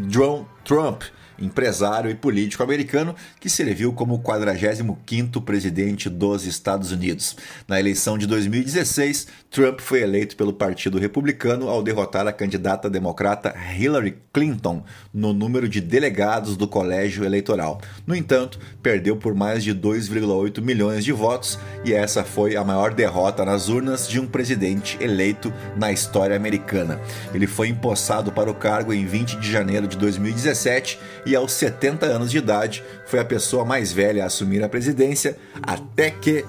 Trump 0.66 1.04
empresário 1.42 2.10
e 2.10 2.16
político 2.16 2.64
americano 2.64 3.16
que 3.40 3.50
serviu 3.50 3.94
como 3.94 4.20
45º 4.20 5.44
presidente 5.44 6.10
dos 6.10 6.46
Estados 6.46 6.92
Unidos. 6.92 7.36
Na 7.68 7.80
eleição 7.80 8.18
de 8.18 8.28
2016, 8.28 9.28
Trump 9.50 9.80
foi 9.80 10.02
eleito 10.02 10.36
pelo 10.36 10.54
Partido 10.54 11.00
Republicano 11.00 11.70
ao 11.70 11.82
derrotar 11.82 12.28
a 12.28 12.32
candidata 12.32 12.90
democrata 12.90 13.56
Hillary 13.78 14.18
Clinton 14.32 14.84
no 15.14 15.34
número 15.34 15.68
de 15.68 15.82
delegados 15.82 16.56
do 16.56 16.68
colégio 16.68 17.26
eleitoral. 17.26 17.82
No 18.06 18.16
entanto, 18.16 18.60
perdeu 18.84 19.18
por 19.18 19.34
mais 19.34 19.64
de 19.64 19.74
2,8 19.74 20.62
milhões 20.62 21.04
de 21.04 21.12
votos 21.12 21.60
e 21.84 21.94
essa 21.94 22.24
foi 22.24 22.56
a 22.56 22.64
maior 22.64 22.94
derrota 22.94 23.44
nas 23.44 23.70
urnas 23.70 24.08
de 24.08 24.20
um 24.20 24.28
presidente 24.28 24.98
eleito 25.02 25.54
na 25.76 25.92
história 25.92 26.36
americana. 26.36 27.00
Ele 27.34 27.48
foi 27.48 27.70
empossado 27.70 28.32
para 28.32 28.52
o 28.52 28.56
cargo 28.56 28.94
em 28.94 29.06
20 29.06 29.38
de 29.38 29.52
janeiro 29.52 29.88
de 29.88 29.98
2017 29.98 31.00
e 31.30 31.36
aos 31.36 31.54
70 31.54 32.08
anos 32.08 32.32
de 32.32 32.40
idade 32.40 32.84
foi 33.06 33.20
a 33.20 33.26
pessoa 33.26 33.64
mais 33.64 33.92
velha 33.92 34.24
a 34.24 34.26
assumir 34.26 34.64
a 34.64 34.70
presidência, 34.70 35.38
até 35.62 36.10
que, 36.10 36.44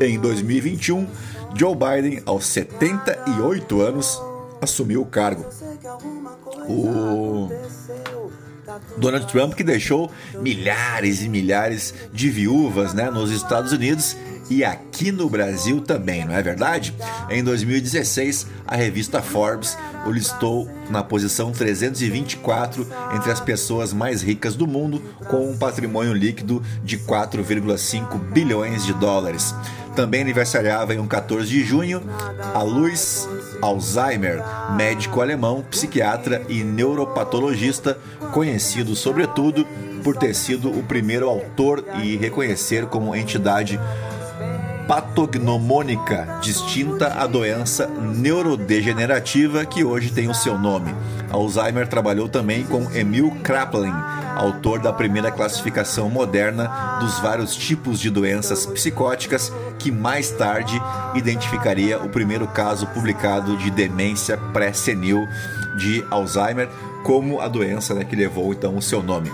em 0.00 0.18
2021, 0.18 1.06
Joe 1.54 1.74
Biden, 1.74 2.22
aos 2.24 2.46
78 2.46 3.80
anos, 3.82 4.18
assumiu 4.60 5.02
o 5.02 5.06
cargo. 5.06 5.44
O 6.66 7.50
Donald 8.96 9.30
Trump 9.30 9.52
que 9.52 9.62
deixou 9.62 10.10
milhares 10.40 11.22
e 11.22 11.28
milhares 11.28 11.92
de 12.10 12.30
viúvas 12.30 12.94
né, 12.94 13.10
nos 13.10 13.30
Estados 13.30 13.70
Unidos 13.70 14.16
e 14.52 14.62
aqui 14.62 15.10
no 15.10 15.30
Brasil 15.30 15.80
também, 15.80 16.26
não 16.26 16.34
é 16.34 16.42
verdade? 16.42 16.94
Em 17.30 17.42
2016, 17.42 18.46
a 18.66 18.76
revista 18.76 19.22
Forbes 19.22 19.78
o 20.04 20.10
listou 20.10 20.68
na 20.90 21.02
posição 21.02 21.50
324 21.50 22.86
entre 23.14 23.30
as 23.30 23.40
pessoas 23.40 23.94
mais 23.94 24.20
ricas 24.20 24.54
do 24.54 24.66
mundo, 24.66 25.02
com 25.26 25.50
um 25.50 25.56
patrimônio 25.56 26.12
líquido 26.12 26.62
de 26.84 26.98
4,5 26.98 28.18
bilhões 28.30 28.84
de 28.84 28.92
dólares. 28.92 29.54
Também 29.96 30.20
aniversariava 30.20 30.94
em 30.94 30.98
um 30.98 31.06
14 31.06 31.48
de 31.48 31.64
junho 31.64 32.02
a 32.54 32.62
Louis 32.62 33.26
Alzheimer, 33.62 34.42
médico 34.76 35.22
alemão, 35.22 35.64
psiquiatra 35.70 36.42
e 36.46 36.62
neuropatologista, 36.62 37.98
conhecido 38.32 38.94
sobretudo 38.94 39.66
por 40.02 40.16
ter 40.16 40.34
sido 40.34 40.70
o 40.70 40.82
primeiro 40.82 41.28
autor 41.28 41.84
e 42.02 42.16
reconhecer 42.16 42.86
como 42.86 43.16
entidade 43.16 43.80
patognomônica, 44.92 46.38
distinta 46.42 47.14
à 47.14 47.26
doença 47.26 47.86
neurodegenerativa 47.86 49.64
que 49.64 49.82
hoje 49.82 50.12
tem 50.12 50.28
o 50.28 50.34
seu 50.34 50.58
nome. 50.58 50.94
Alzheimer 51.30 51.88
trabalhou 51.88 52.28
também 52.28 52.62
com 52.64 52.92
Emil 52.92 53.30
Kraepelin, 53.42 53.94
autor 54.36 54.80
da 54.80 54.92
primeira 54.92 55.32
classificação 55.32 56.10
moderna 56.10 56.98
dos 57.00 57.18
vários 57.20 57.56
tipos 57.56 57.98
de 57.98 58.10
doenças 58.10 58.66
psicóticas, 58.66 59.50
que 59.78 59.90
mais 59.90 60.30
tarde 60.30 60.78
identificaria 61.14 61.98
o 61.98 62.10
primeiro 62.10 62.46
caso 62.46 62.86
publicado 62.88 63.56
de 63.56 63.70
demência 63.70 64.36
pré-senil 64.36 65.26
de 65.78 66.04
Alzheimer 66.10 66.68
como 67.02 67.40
a 67.40 67.48
doença 67.48 67.94
né, 67.94 68.04
que 68.04 68.14
levou 68.14 68.52
então 68.52 68.76
o 68.76 68.82
seu 68.82 69.02
nome. 69.02 69.32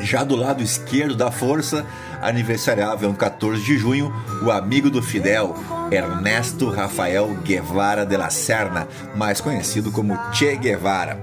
Já 0.00 0.24
do 0.24 0.36
lado 0.36 0.62
esquerdo 0.62 1.14
da 1.14 1.30
força, 1.30 1.86
aniversariava 2.20 3.06
em 3.06 3.14
14 3.14 3.62
de 3.62 3.78
junho 3.78 4.12
o 4.42 4.50
amigo 4.50 4.90
do 4.90 5.02
Fidel, 5.02 5.54
Ernesto 5.90 6.70
Rafael 6.70 7.28
Guevara 7.44 8.06
de 8.06 8.16
la 8.16 8.30
Serna, 8.30 8.88
mais 9.14 9.40
conhecido 9.40 9.90
como 9.92 10.18
Che 10.32 10.56
Guevara. 10.56 11.22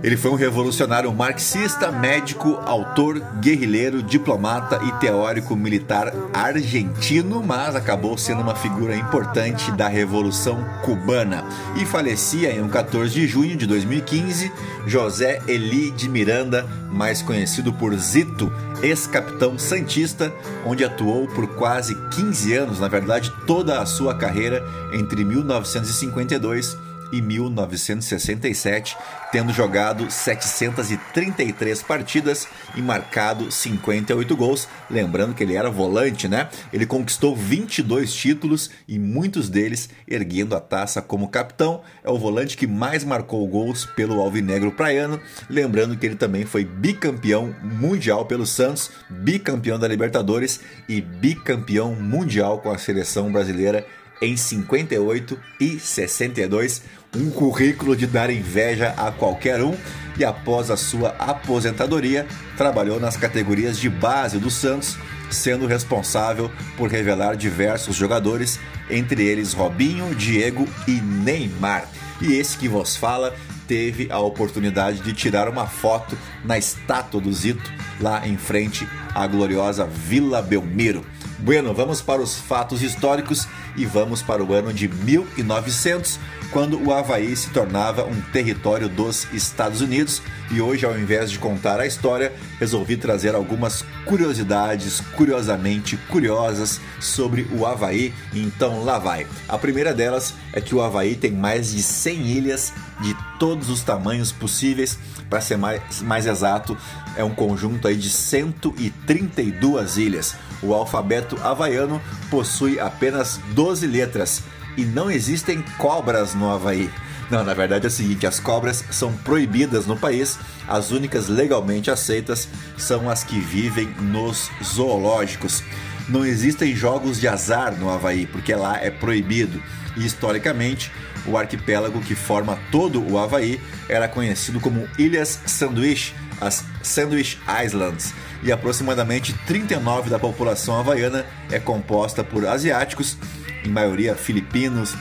Ele 0.00 0.16
foi 0.16 0.30
um 0.30 0.36
revolucionário 0.36 1.12
marxista, 1.12 1.90
médico, 1.90 2.60
autor, 2.64 3.18
guerrilheiro, 3.40 4.00
diplomata 4.00 4.80
e 4.84 4.92
teórico 5.00 5.56
militar 5.56 6.12
argentino, 6.32 7.42
mas 7.42 7.74
acabou 7.74 8.16
sendo 8.16 8.40
uma 8.40 8.54
figura 8.54 8.94
importante 8.94 9.72
da 9.72 9.88
Revolução 9.88 10.64
Cubana. 10.84 11.44
E 11.76 11.84
falecia 11.84 12.52
em 12.52 12.68
14 12.68 13.12
de 13.12 13.26
junho 13.26 13.56
de 13.56 13.66
2015 13.66 14.52
José 14.86 15.42
Eli 15.48 15.90
de 15.90 16.08
Miranda, 16.08 16.64
mais 16.90 17.20
conhecido 17.20 17.72
por 17.72 17.92
Zito, 17.96 18.52
ex-capitão 18.80 19.58
santista, 19.58 20.32
onde 20.64 20.84
atuou 20.84 21.26
por 21.26 21.48
quase 21.56 21.96
15 22.12 22.54
anos, 22.54 22.78
na 22.78 22.86
verdade 22.86 23.32
toda 23.48 23.80
a 23.80 23.86
sua 23.86 24.14
carreira 24.14 24.64
entre 24.92 25.24
1952 25.24 26.78
e 27.12 27.20
1967, 27.20 28.96
tendo 29.30 29.52
jogado 29.52 30.10
733 30.10 31.82
partidas 31.82 32.48
e 32.74 32.82
marcado 32.82 33.50
58 33.50 34.36
gols. 34.36 34.68
Lembrando 34.90 35.34
que 35.34 35.42
ele 35.42 35.54
era 35.54 35.70
volante, 35.70 36.28
né? 36.28 36.48
Ele 36.72 36.86
conquistou 36.86 37.36
22 37.36 38.12
títulos 38.12 38.70
e 38.86 38.98
muitos 38.98 39.48
deles 39.48 39.88
erguendo 40.06 40.54
a 40.54 40.60
taça 40.60 41.02
como 41.02 41.28
capitão. 41.28 41.82
É 42.02 42.10
o 42.10 42.18
volante 42.18 42.56
que 42.56 42.66
mais 42.66 43.04
marcou 43.04 43.46
gols 43.46 43.84
pelo 43.84 44.20
Alvinegro 44.20 44.72
Praiano. 44.72 45.20
Lembrando 45.48 45.96
que 45.96 46.06
ele 46.06 46.16
também 46.16 46.44
foi 46.44 46.64
bicampeão 46.64 47.54
mundial 47.62 48.24
pelo 48.26 48.46
Santos, 48.46 48.90
bicampeão 49.08 49.78
da 49.78 49.88
Libertadores 49.88 50.60
e 50.88 51.00
bicampeão 51.00 51.94
mundial 51.94 52.58
com 52.58 52.70
a 52.70 52.78
seleção 52.78 53.30
brasileira 53.30 53.86
em 54.20 54.36
58 54.36 55.38
e 55.60 55.78
62, 55.78 56.82
um 57.16 57.30
currículo 57.30 57.96
de 57.96 58.06
dar 58.06 58.30
inveja 58.30 58.94
a 58.96 59.10
qualquer 59.10 59.62
um, 59.62 59.74
e 60.18 60.24
após 60.24 60.70
a 60.70 60.76
sua 60.76 61.10
aposentadoria, 61.18 62.26
trabalhou 62.56 62.98
nas 62.98 63.16
categorias 63.16 63.78
de 63.78 63.88
base 63.88 64.38
do 64.38 64.50
Santos, 64.50 64.96
sendo 65.30 65.66
responsável 65.66 66.50
por 66.76 66.90
revelar 66.90 67.36
diversos 67.36 67.94
jogadores, 67.94 68.58
entre 68.90 69.24
eles 69.24 69.52
Robinho, 69.52 70.14
Diego 70.14 70.68
e 70.86 71.00
Neymar. 71.00 71.88
E 72.20 72.34
esse 72.34 72.58
que 72.58 72.68
vos 72.68 72.96
fala 72.96 73.34
teve 73.68 74.10
a 74.10 74.18
oportunidade 74.18 75.00
de 75.00 75.12
tirar 75.12 75.48
uma 75.48 75.66
foto 75.66 76.18
na 76.42 76.58
estátua 76.58 77.20
do 77.20 77.32
Zito, 77.32 77.70
lá 78.00 78.26
em 78.26 78.36
frente 78.36 78.88
à 79.14 79.26
gloriosa 79.26 79.86
Vila 79.86 80.40
Belmiro. 80.40 81.04
Bueno, 81.38 81.72
vamos 81.72 82.00
para 82.00 82.20
os 82.20 82.36
fatos 82.36 82.82
históricos 82.82 83.46
e 83.78 83.86
vamos 83.86 84.20
para 84.20 84.42
o 84.42 84.52
ano 84.52 84.72
de 84.72 84.88
1900, 84.88 86.18
quando 86.50 86.82
o 86.82 86.92
Havaí 86.92 87.34
se 87.36 87.50
tornava 87.50 88.04
um 88.04 88.20
território 88.32 88.88
dos 88.88 89.26
Estados 89.32 89.80
Unidos. 89.80 90.22
E 90.50 90.60
hoje, 90.60 90.86
ao 90.86 90.98
invés 90.98 91.30
de 91.30 91.38
contar 91.38 91.78
a 91.78 91.86
história, 91.86 92.32
resolvi 92.58 92.96
trazer 92.96 93.34
algumas 93.34 93.84
curiosidades 94.04 95.00
curiosamente 95.14 95.96
curiosas 96.08 96.80
sobre 96.98 97.46
o 97.52 97.66
Havaí. 97.66 98.14
Então 98.32 98.82
lá 98.84 98.98
vai. 98.98 99.26
A 99.48 99.58
primeira 99.58 99.92
delas 99.92 100.34
é 100.52 100.60
que 100.60 100.74
o 100.74 100.80
Havaí 100.82 101.14
tem 101.14 101.32
mais 101.32 101.72
de 101.72 101.82
100 101.82 102.26
ilhas 102.26 102.72
de 103.00 103.14
todos 103.38 103.68
os 103.68 103.82
tamanhos 103.82 104.32
possíveis. 104.32 104.98
Para 105.28 105.42
ser 105.42 105.58
mais, 105.58 106.00
mais 106.00 106.26
exato, 106.26 106.76
é 107.16 107.22
um 107.22 107.34
conjunto 107.34 107.86
aí 107.86 107.96
de 107.96 108.08
132 108.08 109.98
ilhas. 109.98 110.34
O 110.62 110.72
alfabeto 110.72 111.36
havaiano 111.42 112.00
possui 112.30 112.80
apenas 112.80 113.38
12 113.54 113.86
letras 113.86 114.42
e 114.78 114.84
não 114.84 115.10
existem 115.10 115.60
cobras 115.76 116.34
no 116.34 116.48
Havaí. 116.48 116.88
Não, 117.28 117.42
na 117.42 117.52
verdade 117.52 117.84
é 117.84 117.88
o 117.88 117.90
seguinte: 117.90 118.26
as 118.26 118.38
cobras 118.38 118.84
são 118.90 119.12
proibidas 119.12 119.86
no 119.86 119.96
país, 119.96 120.38
as 120.68 120.92
únicas 120.92 121.28
legalmente 121.28 121.90
aceitas 121.90 122.48
são 122.78 123.10
as 123.10 123.24
que 123.24 123.40
vivem 123.40 123.88
nos 124.00 124.50
zoológicos. 124.62 125.62
Não 126.08 126.24
existem 126.24 126.74
jogos 126.74 127.20
de 127.20 127.28
azar 127.28 127.76
no 127.76 127.90
Havaí, 127.90 128.26
porque 128.26 128.54
lá 128.54 128.78
é 128.80 128.88
proibido. 128.88 129.60
E 129.96 130.06
historicamente, 130.06 130.90
o 131.26 131.36
arquipélago 131.36 132.00
que 132.00 132.14
forma 132.14 132.58
todo 132.70 133.02
o 133.02 133.18
Havaí 133.18 133.60
era 133.88 134.08
conhecido 134.08 134.60
como 134.60 134.88
Ilhas 134.96 135.40
Sandwich, 135.44 136.14
as 136.40 136.64
Sandwich 136.82 137.38
Islands, 137.62 138.14
e 138.42 138.52
aproximadamente 138.52 139.34
39 139.46 140.08
da 140.08 140.18
população 140.18 140.78
havaiana 140.78 141.26
é 141.50 141.58
composta 141.58 142.22
por 142.22 142.46
asiáticos, 142.46 143.18
em 143.64 143.68
maioria 143.68 144.14
filipinos, 144.14 144.94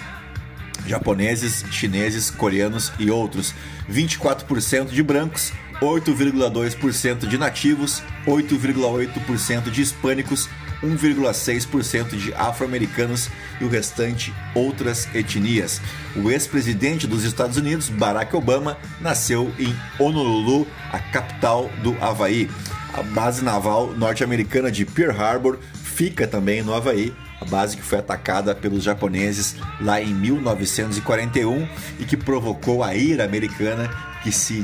japoneses, 0.85 1.65
chineses, 1.71 2.29
coreanos 2.29 2.91
e 2.97 3.11
outros, 3.11 3.53
24% 3.89 4.87
de 4.87 5.03
brancos, 5.03 5.51
8,2% 5.81 7.27
de 7.27 7.37
nativos, 7.37 8.01
8,8% 8.25 9.69
de 9.69 9.81
hispânicos, 9.81 10.49
1,6% 10.81 12.17
de 12.17 12.33
afro-americanos 12.33 13.29
e 13.59 13.63
o 13.63 13.69
restante 13.69 14.33
outras 14.53 15.07
etnias. 15.13 15.81
O 16.15 16.31
ex-presidente 16.31 17.07
dos 17.07 17.23
Estados 17.23 17.57
Unidos, 17.57 17.89
Barack 17.89 18.35
Obama, 18.35 18.77
nasceu 19.01 19.51
em 19.59 19.75
Honolulu, 19.99 20.67
a 20.91 20.99
capital 20.99 21.69
do 21.83 21.95
Havaí. 22.03 22.49
A 22.93 23.03
base 23.03 23.43
naval 23.43 23.93
norte-americana 23.95 24.71
de 24.71 24.85
Pearl 24.85 25.19
Harbor 25.19 25.59
fica 25.83 26.27
também 26.27 26.61
no 26.63 26.73
Havaí, 26.73 27.13
a 27.39 27.45
base 27.45 27.77
que 27.77 27.83
foi 27.83 27.99
atacada 27.99 28.55
pelos 28.55 28.83
japoneses 28.83 29.55
lá 29.79 30.01
em 30.01 30.13
1941 30.13 31.67
e 31.99 32.05
que 32.05 32.17
provocou 32.17 32.83
a 32.83 32.95
ira 32.95 33.23
americana 33.23 33.89
que 34.23 34.31
se 34.31 34.63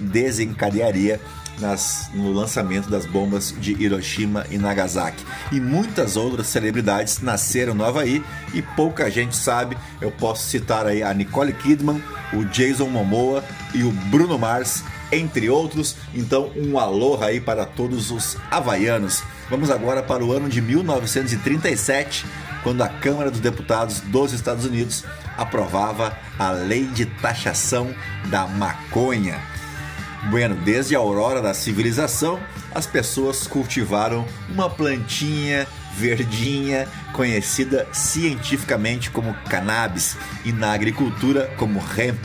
desencadearia 0.00 1.20
nas, 1.58 2.10
no 2.12 2.32
lançamento 2.32 2.90
das 2.90 3.06
bombas 3.06 3.54
de 3.58 3.72
Hiroshima 3.72 4.46
e 4.50 4.58
Nagasaki. 4.58 5.24
E 5.50 5.60
muitas 5.60 6.16
outras 6.16 6.48
celebridades 6.48 7.20
nasceram 7.20 7.74
no 7.74 7.84
Havaí 7.84 8.22
e 8.52 8.62
pouca 8.62 9.10
gente 9.10 9.36
sabe. 9.36 9.76
Eu 10.00 10.10
posso 10.10 10.48
citar 10.48 10.86
aí 10.86 11.02
a 11.02 11.12
Nicole 11.14 11.52
Kidman, 11.52 12.02
o 12.32 12.44
Jason 12.44 12.88
Momoa 12.88 13.44
e 13.74 13.82
o 13.82 13.90
Bruno 13.90 14.38
Mars, 14.38 14.84
entre 15.12 15.48
outros. 15.50 15.96
Então, 16.14 16.50
um 16.56 16.78
aloha 16.78 17.26
aí 17.26 17.40
para 17.40 17.64
todos 17.64 18.10
os 18.10 18.36
havaianos. 18.50 19.22
Vamos 19.48 19.70
agora 19.70 20.02
para 20.02 20.24
o 20.24 20.32
ano 20.32 20.48
de 20.48 20.60
1937, 20.60 22.24
quando 22.62 22.82
a 22.82 22.88
Câmara 22.88 23.30
dos 23.30 23.40
Deputados 23.40 24.00
dos 24.00 24.32
Estados 24.32 24.64
Unidos 24.64 25.04
aprovava 25.36 26.16
a 26.38 26.50
lei 26.50 26.86
de 26.86 27.06
taxação 27.06 27.94
da 28.26 28.46
maconha. 28.46 29.38
Bueno, 30.30 30.54
desde 30.54 30.94
a 30.94 30.98
aurora 30.98 31.42
da 31.42 31.52
civilização, 31.52 32.38
as 32.74 32.86
pessoas 32.86 33.46
cultivaram 33.46 34.24
uma 34.48 34.70
plantinha 34.70 35.66
verdinha 35.96 36.88
conhecida 37.12 37.86
cientificamente 37.92 39.10
como 39.10 39.34
cannabis 39.48 40.16
e 40.44 40.52
na 40.52 40.72
agricultura 40.72 41.52
como 41.58 41.82
hemp, 41.96 42.18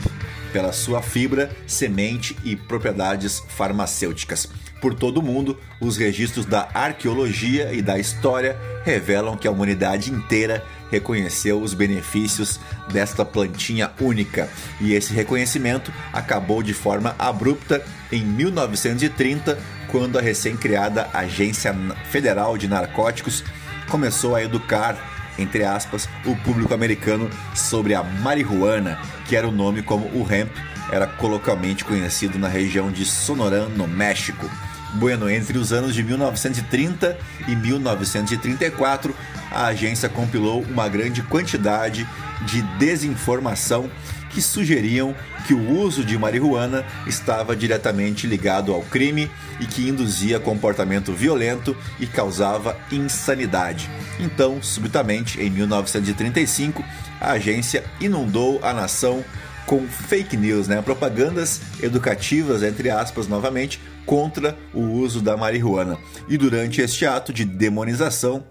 pela 0.58 0.72
sua 0.72 1.00
fibra, 1.00 1.48
semente 1.68 2.36
e 2.42 2.56
propriedades 2.56 3.40
farmacêuticas. 3.46 4.48
Por 4.80 4.92
todo 4.92 5.18
o 5.18 5.22
mundo, 5.22 5.56
os 5.80 5.96
registros 5.96 6.44
da 6.44 6.68
arqueologia 6.74 7.72
e 7.72 7.80
da 7.80 7.96
história 7.96 8.58
revelam 8.84 9.36
que 9.36 9.46
a 9.46 9.52
humanidade 9.52 10.10
inteira 10.10 10.64
reconheceu 10.90 11.62
os 11.62 11.74
benefícios 11.74 12.58
desta 12.92 13.24
plantinha 13.24 13.92
única. 14.00 14.48
E 14.80 14.94
esse 14.94 15.12
reconhecimento 15.12 15.92
acabou 16.12 16.60
de 16.60 16.74
forma 16.74 17.14
abrupta 17.20 17.80
em 18.10 18.24
1930, 18.24 19.56
quando 19.92 20.18
a 20.18 20.20
recém-criada 20.20 21.08
Agência 21.14 21.72
Federal 22.10 22.58
de 22.58 22.66
Narcóticos 22.66 23.44
começou 23.88 24.34
a 24.34 24.42
educar, 24.42 25.17
entre 25.38 25.64
aspas, 25.64 26.08
o 26.24 26.34
público 26.36 26.74
americano 26.74 27.30
sobre 27.54 27.94
a 27.94 28.02
marihuana, 28.02 28.98
que 29.26 29.36
era 29.36 29.48
o 29.48 29.52
nome 29.52 29.82
como 29.82 30.06
o 30.06 30.26
hemp 30.30 30.50
era 30.90 31.06
coloquialmente 31.06 31.84
conhecido 31.84 32.38
na 32.38 32.48
região 32.48 32.90
de 32.90 33.04
Sonoran, 33.04 33.68
no 33.68 33.86
México. 33.86 34.48
Bueno, 34.94 35.28
entre 35.28 35.58
os 35.58 35.72
anos 35.72 35.94
de 35.94 36.02
1930 36.02 37.18
e 37.46 37.54
1934, 37.54 39.14
a 39.50 39.66
agência 39.66 40.08
compilou 40.08 40.62
uma 40.62 40.88
grande 40.88 41.22
quantidade 41.22 42.08
de 42.46 42.62
desinformação 42.78 43.90
que 44.30 44.40
sugeriam 44.40 45.14
que 45.46 45.54
o 45.54 45.78
uso 45.80 46.04
de 46.04 46.18
marihuana 46.18 46.84
estava 47.06 47.56
diretamente 47.56 48.26
ligado 48.26 48.72
ao 48.72 48.82
crime 48.82 49.30
e 49.60 49.66
que 49.66 49.88
induzia 49.88 50.38
comportamento 50.38 51.12
violento 51.12 51.76
e 51.98 52.06
causava 52.06 52.76
insanidade. 52.92 53.88
Então, 54.18 54.62
subitamente, 54.62 55.40
em 55.40 55.50
1935, 55.50 56.84
a 57.20 57.32
agência 57.32 57.84
inundou 58.00 58.60
a 58.62 58.72
nação 58.72 59.24
com 59.66 59.86
fake 59.86 60.36
news, 60.36 60.66
né? 60.66 60.80
propagandas 60.80 61.60
educativas, 61.82 62.62
entre 62.62 62.88
aspas, 62.88 63.28
novamente, 63.28 63.78
contra 64.06 64.56
o 64.72 64.80
uso 64.80 65.20
da 65.20 65.36
marihuana. 65.36 65.98
E 66.26 66.38
durante 66.38 66.80
este 66.80 67.04
ato 67.04 67.32
de 67.32 67.44
demonização, 67.44 68.42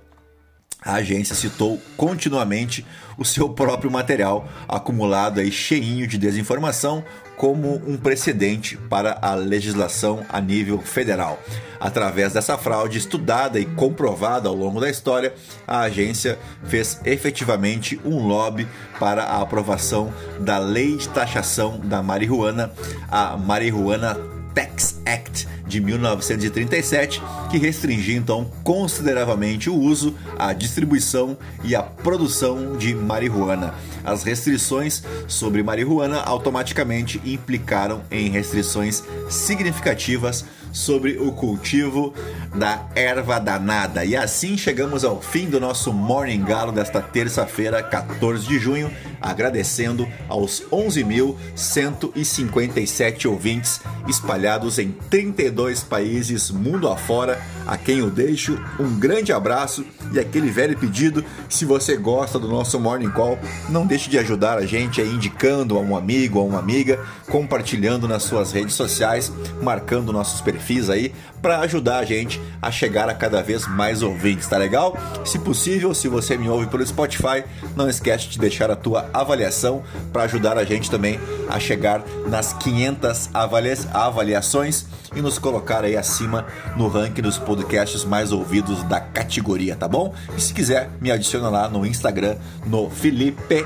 a 0.87 0.93
agência 0.93 1.35
citou 1.35 1.81
continuamente 1.97 2.85
o 3.17 3.25
seu 3.25 3.49
próprio 3.49 3.91
material 3.91 4.47
acumulado 4.69 5.41
aí 5.41 5.51
cheinho 5.51 6.07
de 6.07 6.17
desinformação 6.17 7.03
como 7.35 7.75
um 7.85 7.97
precedente 7.97 8.77
para 8.77 9.19
a 9.21 9.35
legislação 9.35 10.25
a 10.29 10.39
nível 10.39 10.79
federal. 10.79 11.39
Através 11.77 12.33
dessa 12.33 12.57
fraude 12.57 12.97
estudada 12.97 13.59
e 13.59 13.65
comprovada 13.65 14.47
ao 14.47 14.55
longo 14.55 14.79
da 14.79 14.89
história, 14.89 15.33
a 15.67 15.81
agência 15.81 16.39
fez 16.63 17.01
efetivamente 17.03 17.99
um 18.05 18.25
lobby 18.25 18.65
para 18.97 19.23
a 19.23 19.41
aprovação 19.41 20.11
da 20.39 20.57
Lei 20.57 20.95
de 20.95 21.09
Taxação 21.09 21.79
da 21.81 22.01
Marihuana, 22.01 22.71
a 23.09 23.35
Marihuana 23.35 24.36
Tax 24.57 24.99
Act 25.05 25.47
de 25.67 25.79
1937, 25.79 27.21
que 27.51 27.59
restringia 27.59 28.17
então 28.17 28.49
consideravelmente 28.63 29.69
o 29.69 29.75
uso, 29.75 30.15
a 30.35 30.51
distribuição 30.51 31.37
e 31.63 31.75
a 31.75 31.83
produção 31.83 32.75
de 32.75 32.95
marihuana. 32.95 33.75
As 34.03 34.23
restrições 34.23 35.03
sobre 35.27 35.61
marihuana 35.61 36.21
automaticamente 36.21 37.21
implicaram 37.23 38.01
em 38.09 38.29
restrições 38.31 39.03
significativas 39.29 40.43
sobre 40.77 41.17
o 41.17 41.31
cultivo 41.31 42.13
da 42.55 42.85
erva 42.93 43.39
danada. 43.39 44.05
E 44.05 44.15
assim 44.15 44.55
chegamos 44.55 45.03
ao 45.03 45.19
fim 45.19 45.49
do 45.49 45.59
nosso 45.59 45.91
Morning 45.91 46.43
Galo 46.43 46.71
desta 46.71 47.01
terça-feira, 47.01 47.81
14 47.81 48.47
de 48.47 48.59
junho, 48.59 48.91
agradecendo 49.19 50.07
aos 50.29 50.61
11.157 50.71 53.27
ouvintes 53.27 53.81
espalhados 54.07 54.77
em 54.77 54.91
32 55.09 55.83
países 55.83 56.51
mundo 56.51 56.87
afora, 56.87 57.41
a 57.65 57.75
quem 57.75 57.97
eu 57.97 58.11
deixo 58.11 58.63
um 58.79 58.99
grande 58.99 59.33
abraço 59.33 59.83
e 60.13 60.19
aquele 60.19 60.51
velho 60.51 60.77
pedido, 60.77 61.25
se 61.49 61.65
você 61.65 61.97
gosta 61.97 62.37
do 62.39 62.47
nosso 62.47 62.79
Morning 62.79 63.09
Call, 63.09 63.37
não 63.67 63.85
deixe 63.85 64.09
de 64.09 64.17
ajudar 64.19 64.57
a 64.57 64.65
gente 64.65 65.01
aí 65.01 65.09
indicando 65.09 65.77
a 65.77 65.81
um 65.81 65.97
amigo, 65.97 66.39
a 66.39 66.43
uma 66.43 66.59
amiga, 66.59 66.97
compartilhando 67.29 68.07
nas 68.07 68.23
suas 68.23 68.53
redes 68.53 68.75
sociais, 68.75 69.29
marcando 69.61 70.13
nossos 70.13 70.39
perfis 70.39 70.66
fiz 70.67 70.89
aí 70.89 71.13
para 71.41 71.59
ajudar 71.59 71.99
a 71.99 72.03
gente 72.03 72.41
a 72.61 72.69
chegar 72.69 73.07
a 73.07 73.13
cada 73.13 73.41
vez 73.41 73.65
mais 73.65 74.03
ouvintes, 74.03 74.47
tá 74.47 74.57
legal? 74.57 74.97
Se 75.23 75.39
possível, 75.39 75.93
se 75.93 76.09
você 76.09 76.37
me 76.37 76.49
ouve 76.49 76.67
pelo 76.67 76.85
Spotify, 76.85 77.45
não 77.73 77.89
esquece 77.89 78.27
de 78.27 78.37
deixar 78.37 78.69
a 78.69 78.75
tua 78.75 79.09
avaliação 79.13 79.81
para 80.11 80.23
ajudar 80.23 80.57
a 80.57 80.65
gente 80.65 80.91
também 80.91 81.17
a 81.47 81.57
chegar 81.57 82.03
nas 82.27 82.51
500 82.51 83.29
avalia 83.33 83.77
avaliações 83.93 84.85
e 85.15 85.21
nos 85.21 85.39
colocar 85.39 85.83
aí 85.85 85.95
acima 85.95 86.45
no 86.75 86.87
ranking 86.87 87.21
dos 87.21 87.37
podcasts 87.37 88.03
mais 88.03 88.31
ouvidos 88.31 88.83
da 88.83 88.99
categoria, 88.99 89.75
tá 89.75 89.87
bom? 89.87 90.13
E 90.37 90.41
se 90.41 90.53
quiser, 90.53 90.89
me 90.99 91.11
adiciona 91.11 91.49
lá 91.49 91.69
no 91.69 91.85
Instagram 91.85 92.35
no 92.65 92.89
Felipe 92.89 93.65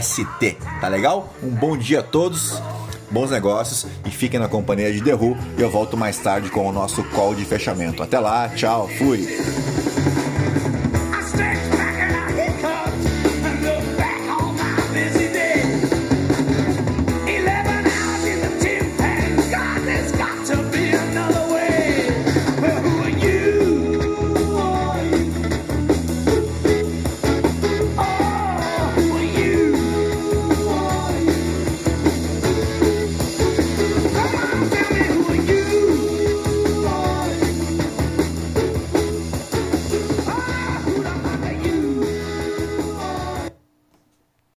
ST, 0.00 0.56
tá 0.80 0.88
legal? 0.88 1.34
Um 1.42 1.50
bom 1.50 1.76
dia 1.76 2.00
a 2.00 2.02
todos 2.02 2.60
bons 3.10 3.30
negócios 3.30 3.86
e 4.06 4.10
fiquem 4.10 4.38
na 4.38 4.48
companhia 4.48 4.92
de 4.92 5.02
The 5.02 5.12
eu 5.56 5.70
volto 5.70 5.96
mais 5.96 6.18
tarde 6.18 6.50
com 6.50 6.68
o 6.68 6.72
nosso 6.72 7.02
call 7.04 7.34
de 7.34 7.44
fechamento. 7.44 8.02
Até 8.02 8.18
lá, 8.18 8.48
tchau, 8.48 8.88
fui! 8.98 9.87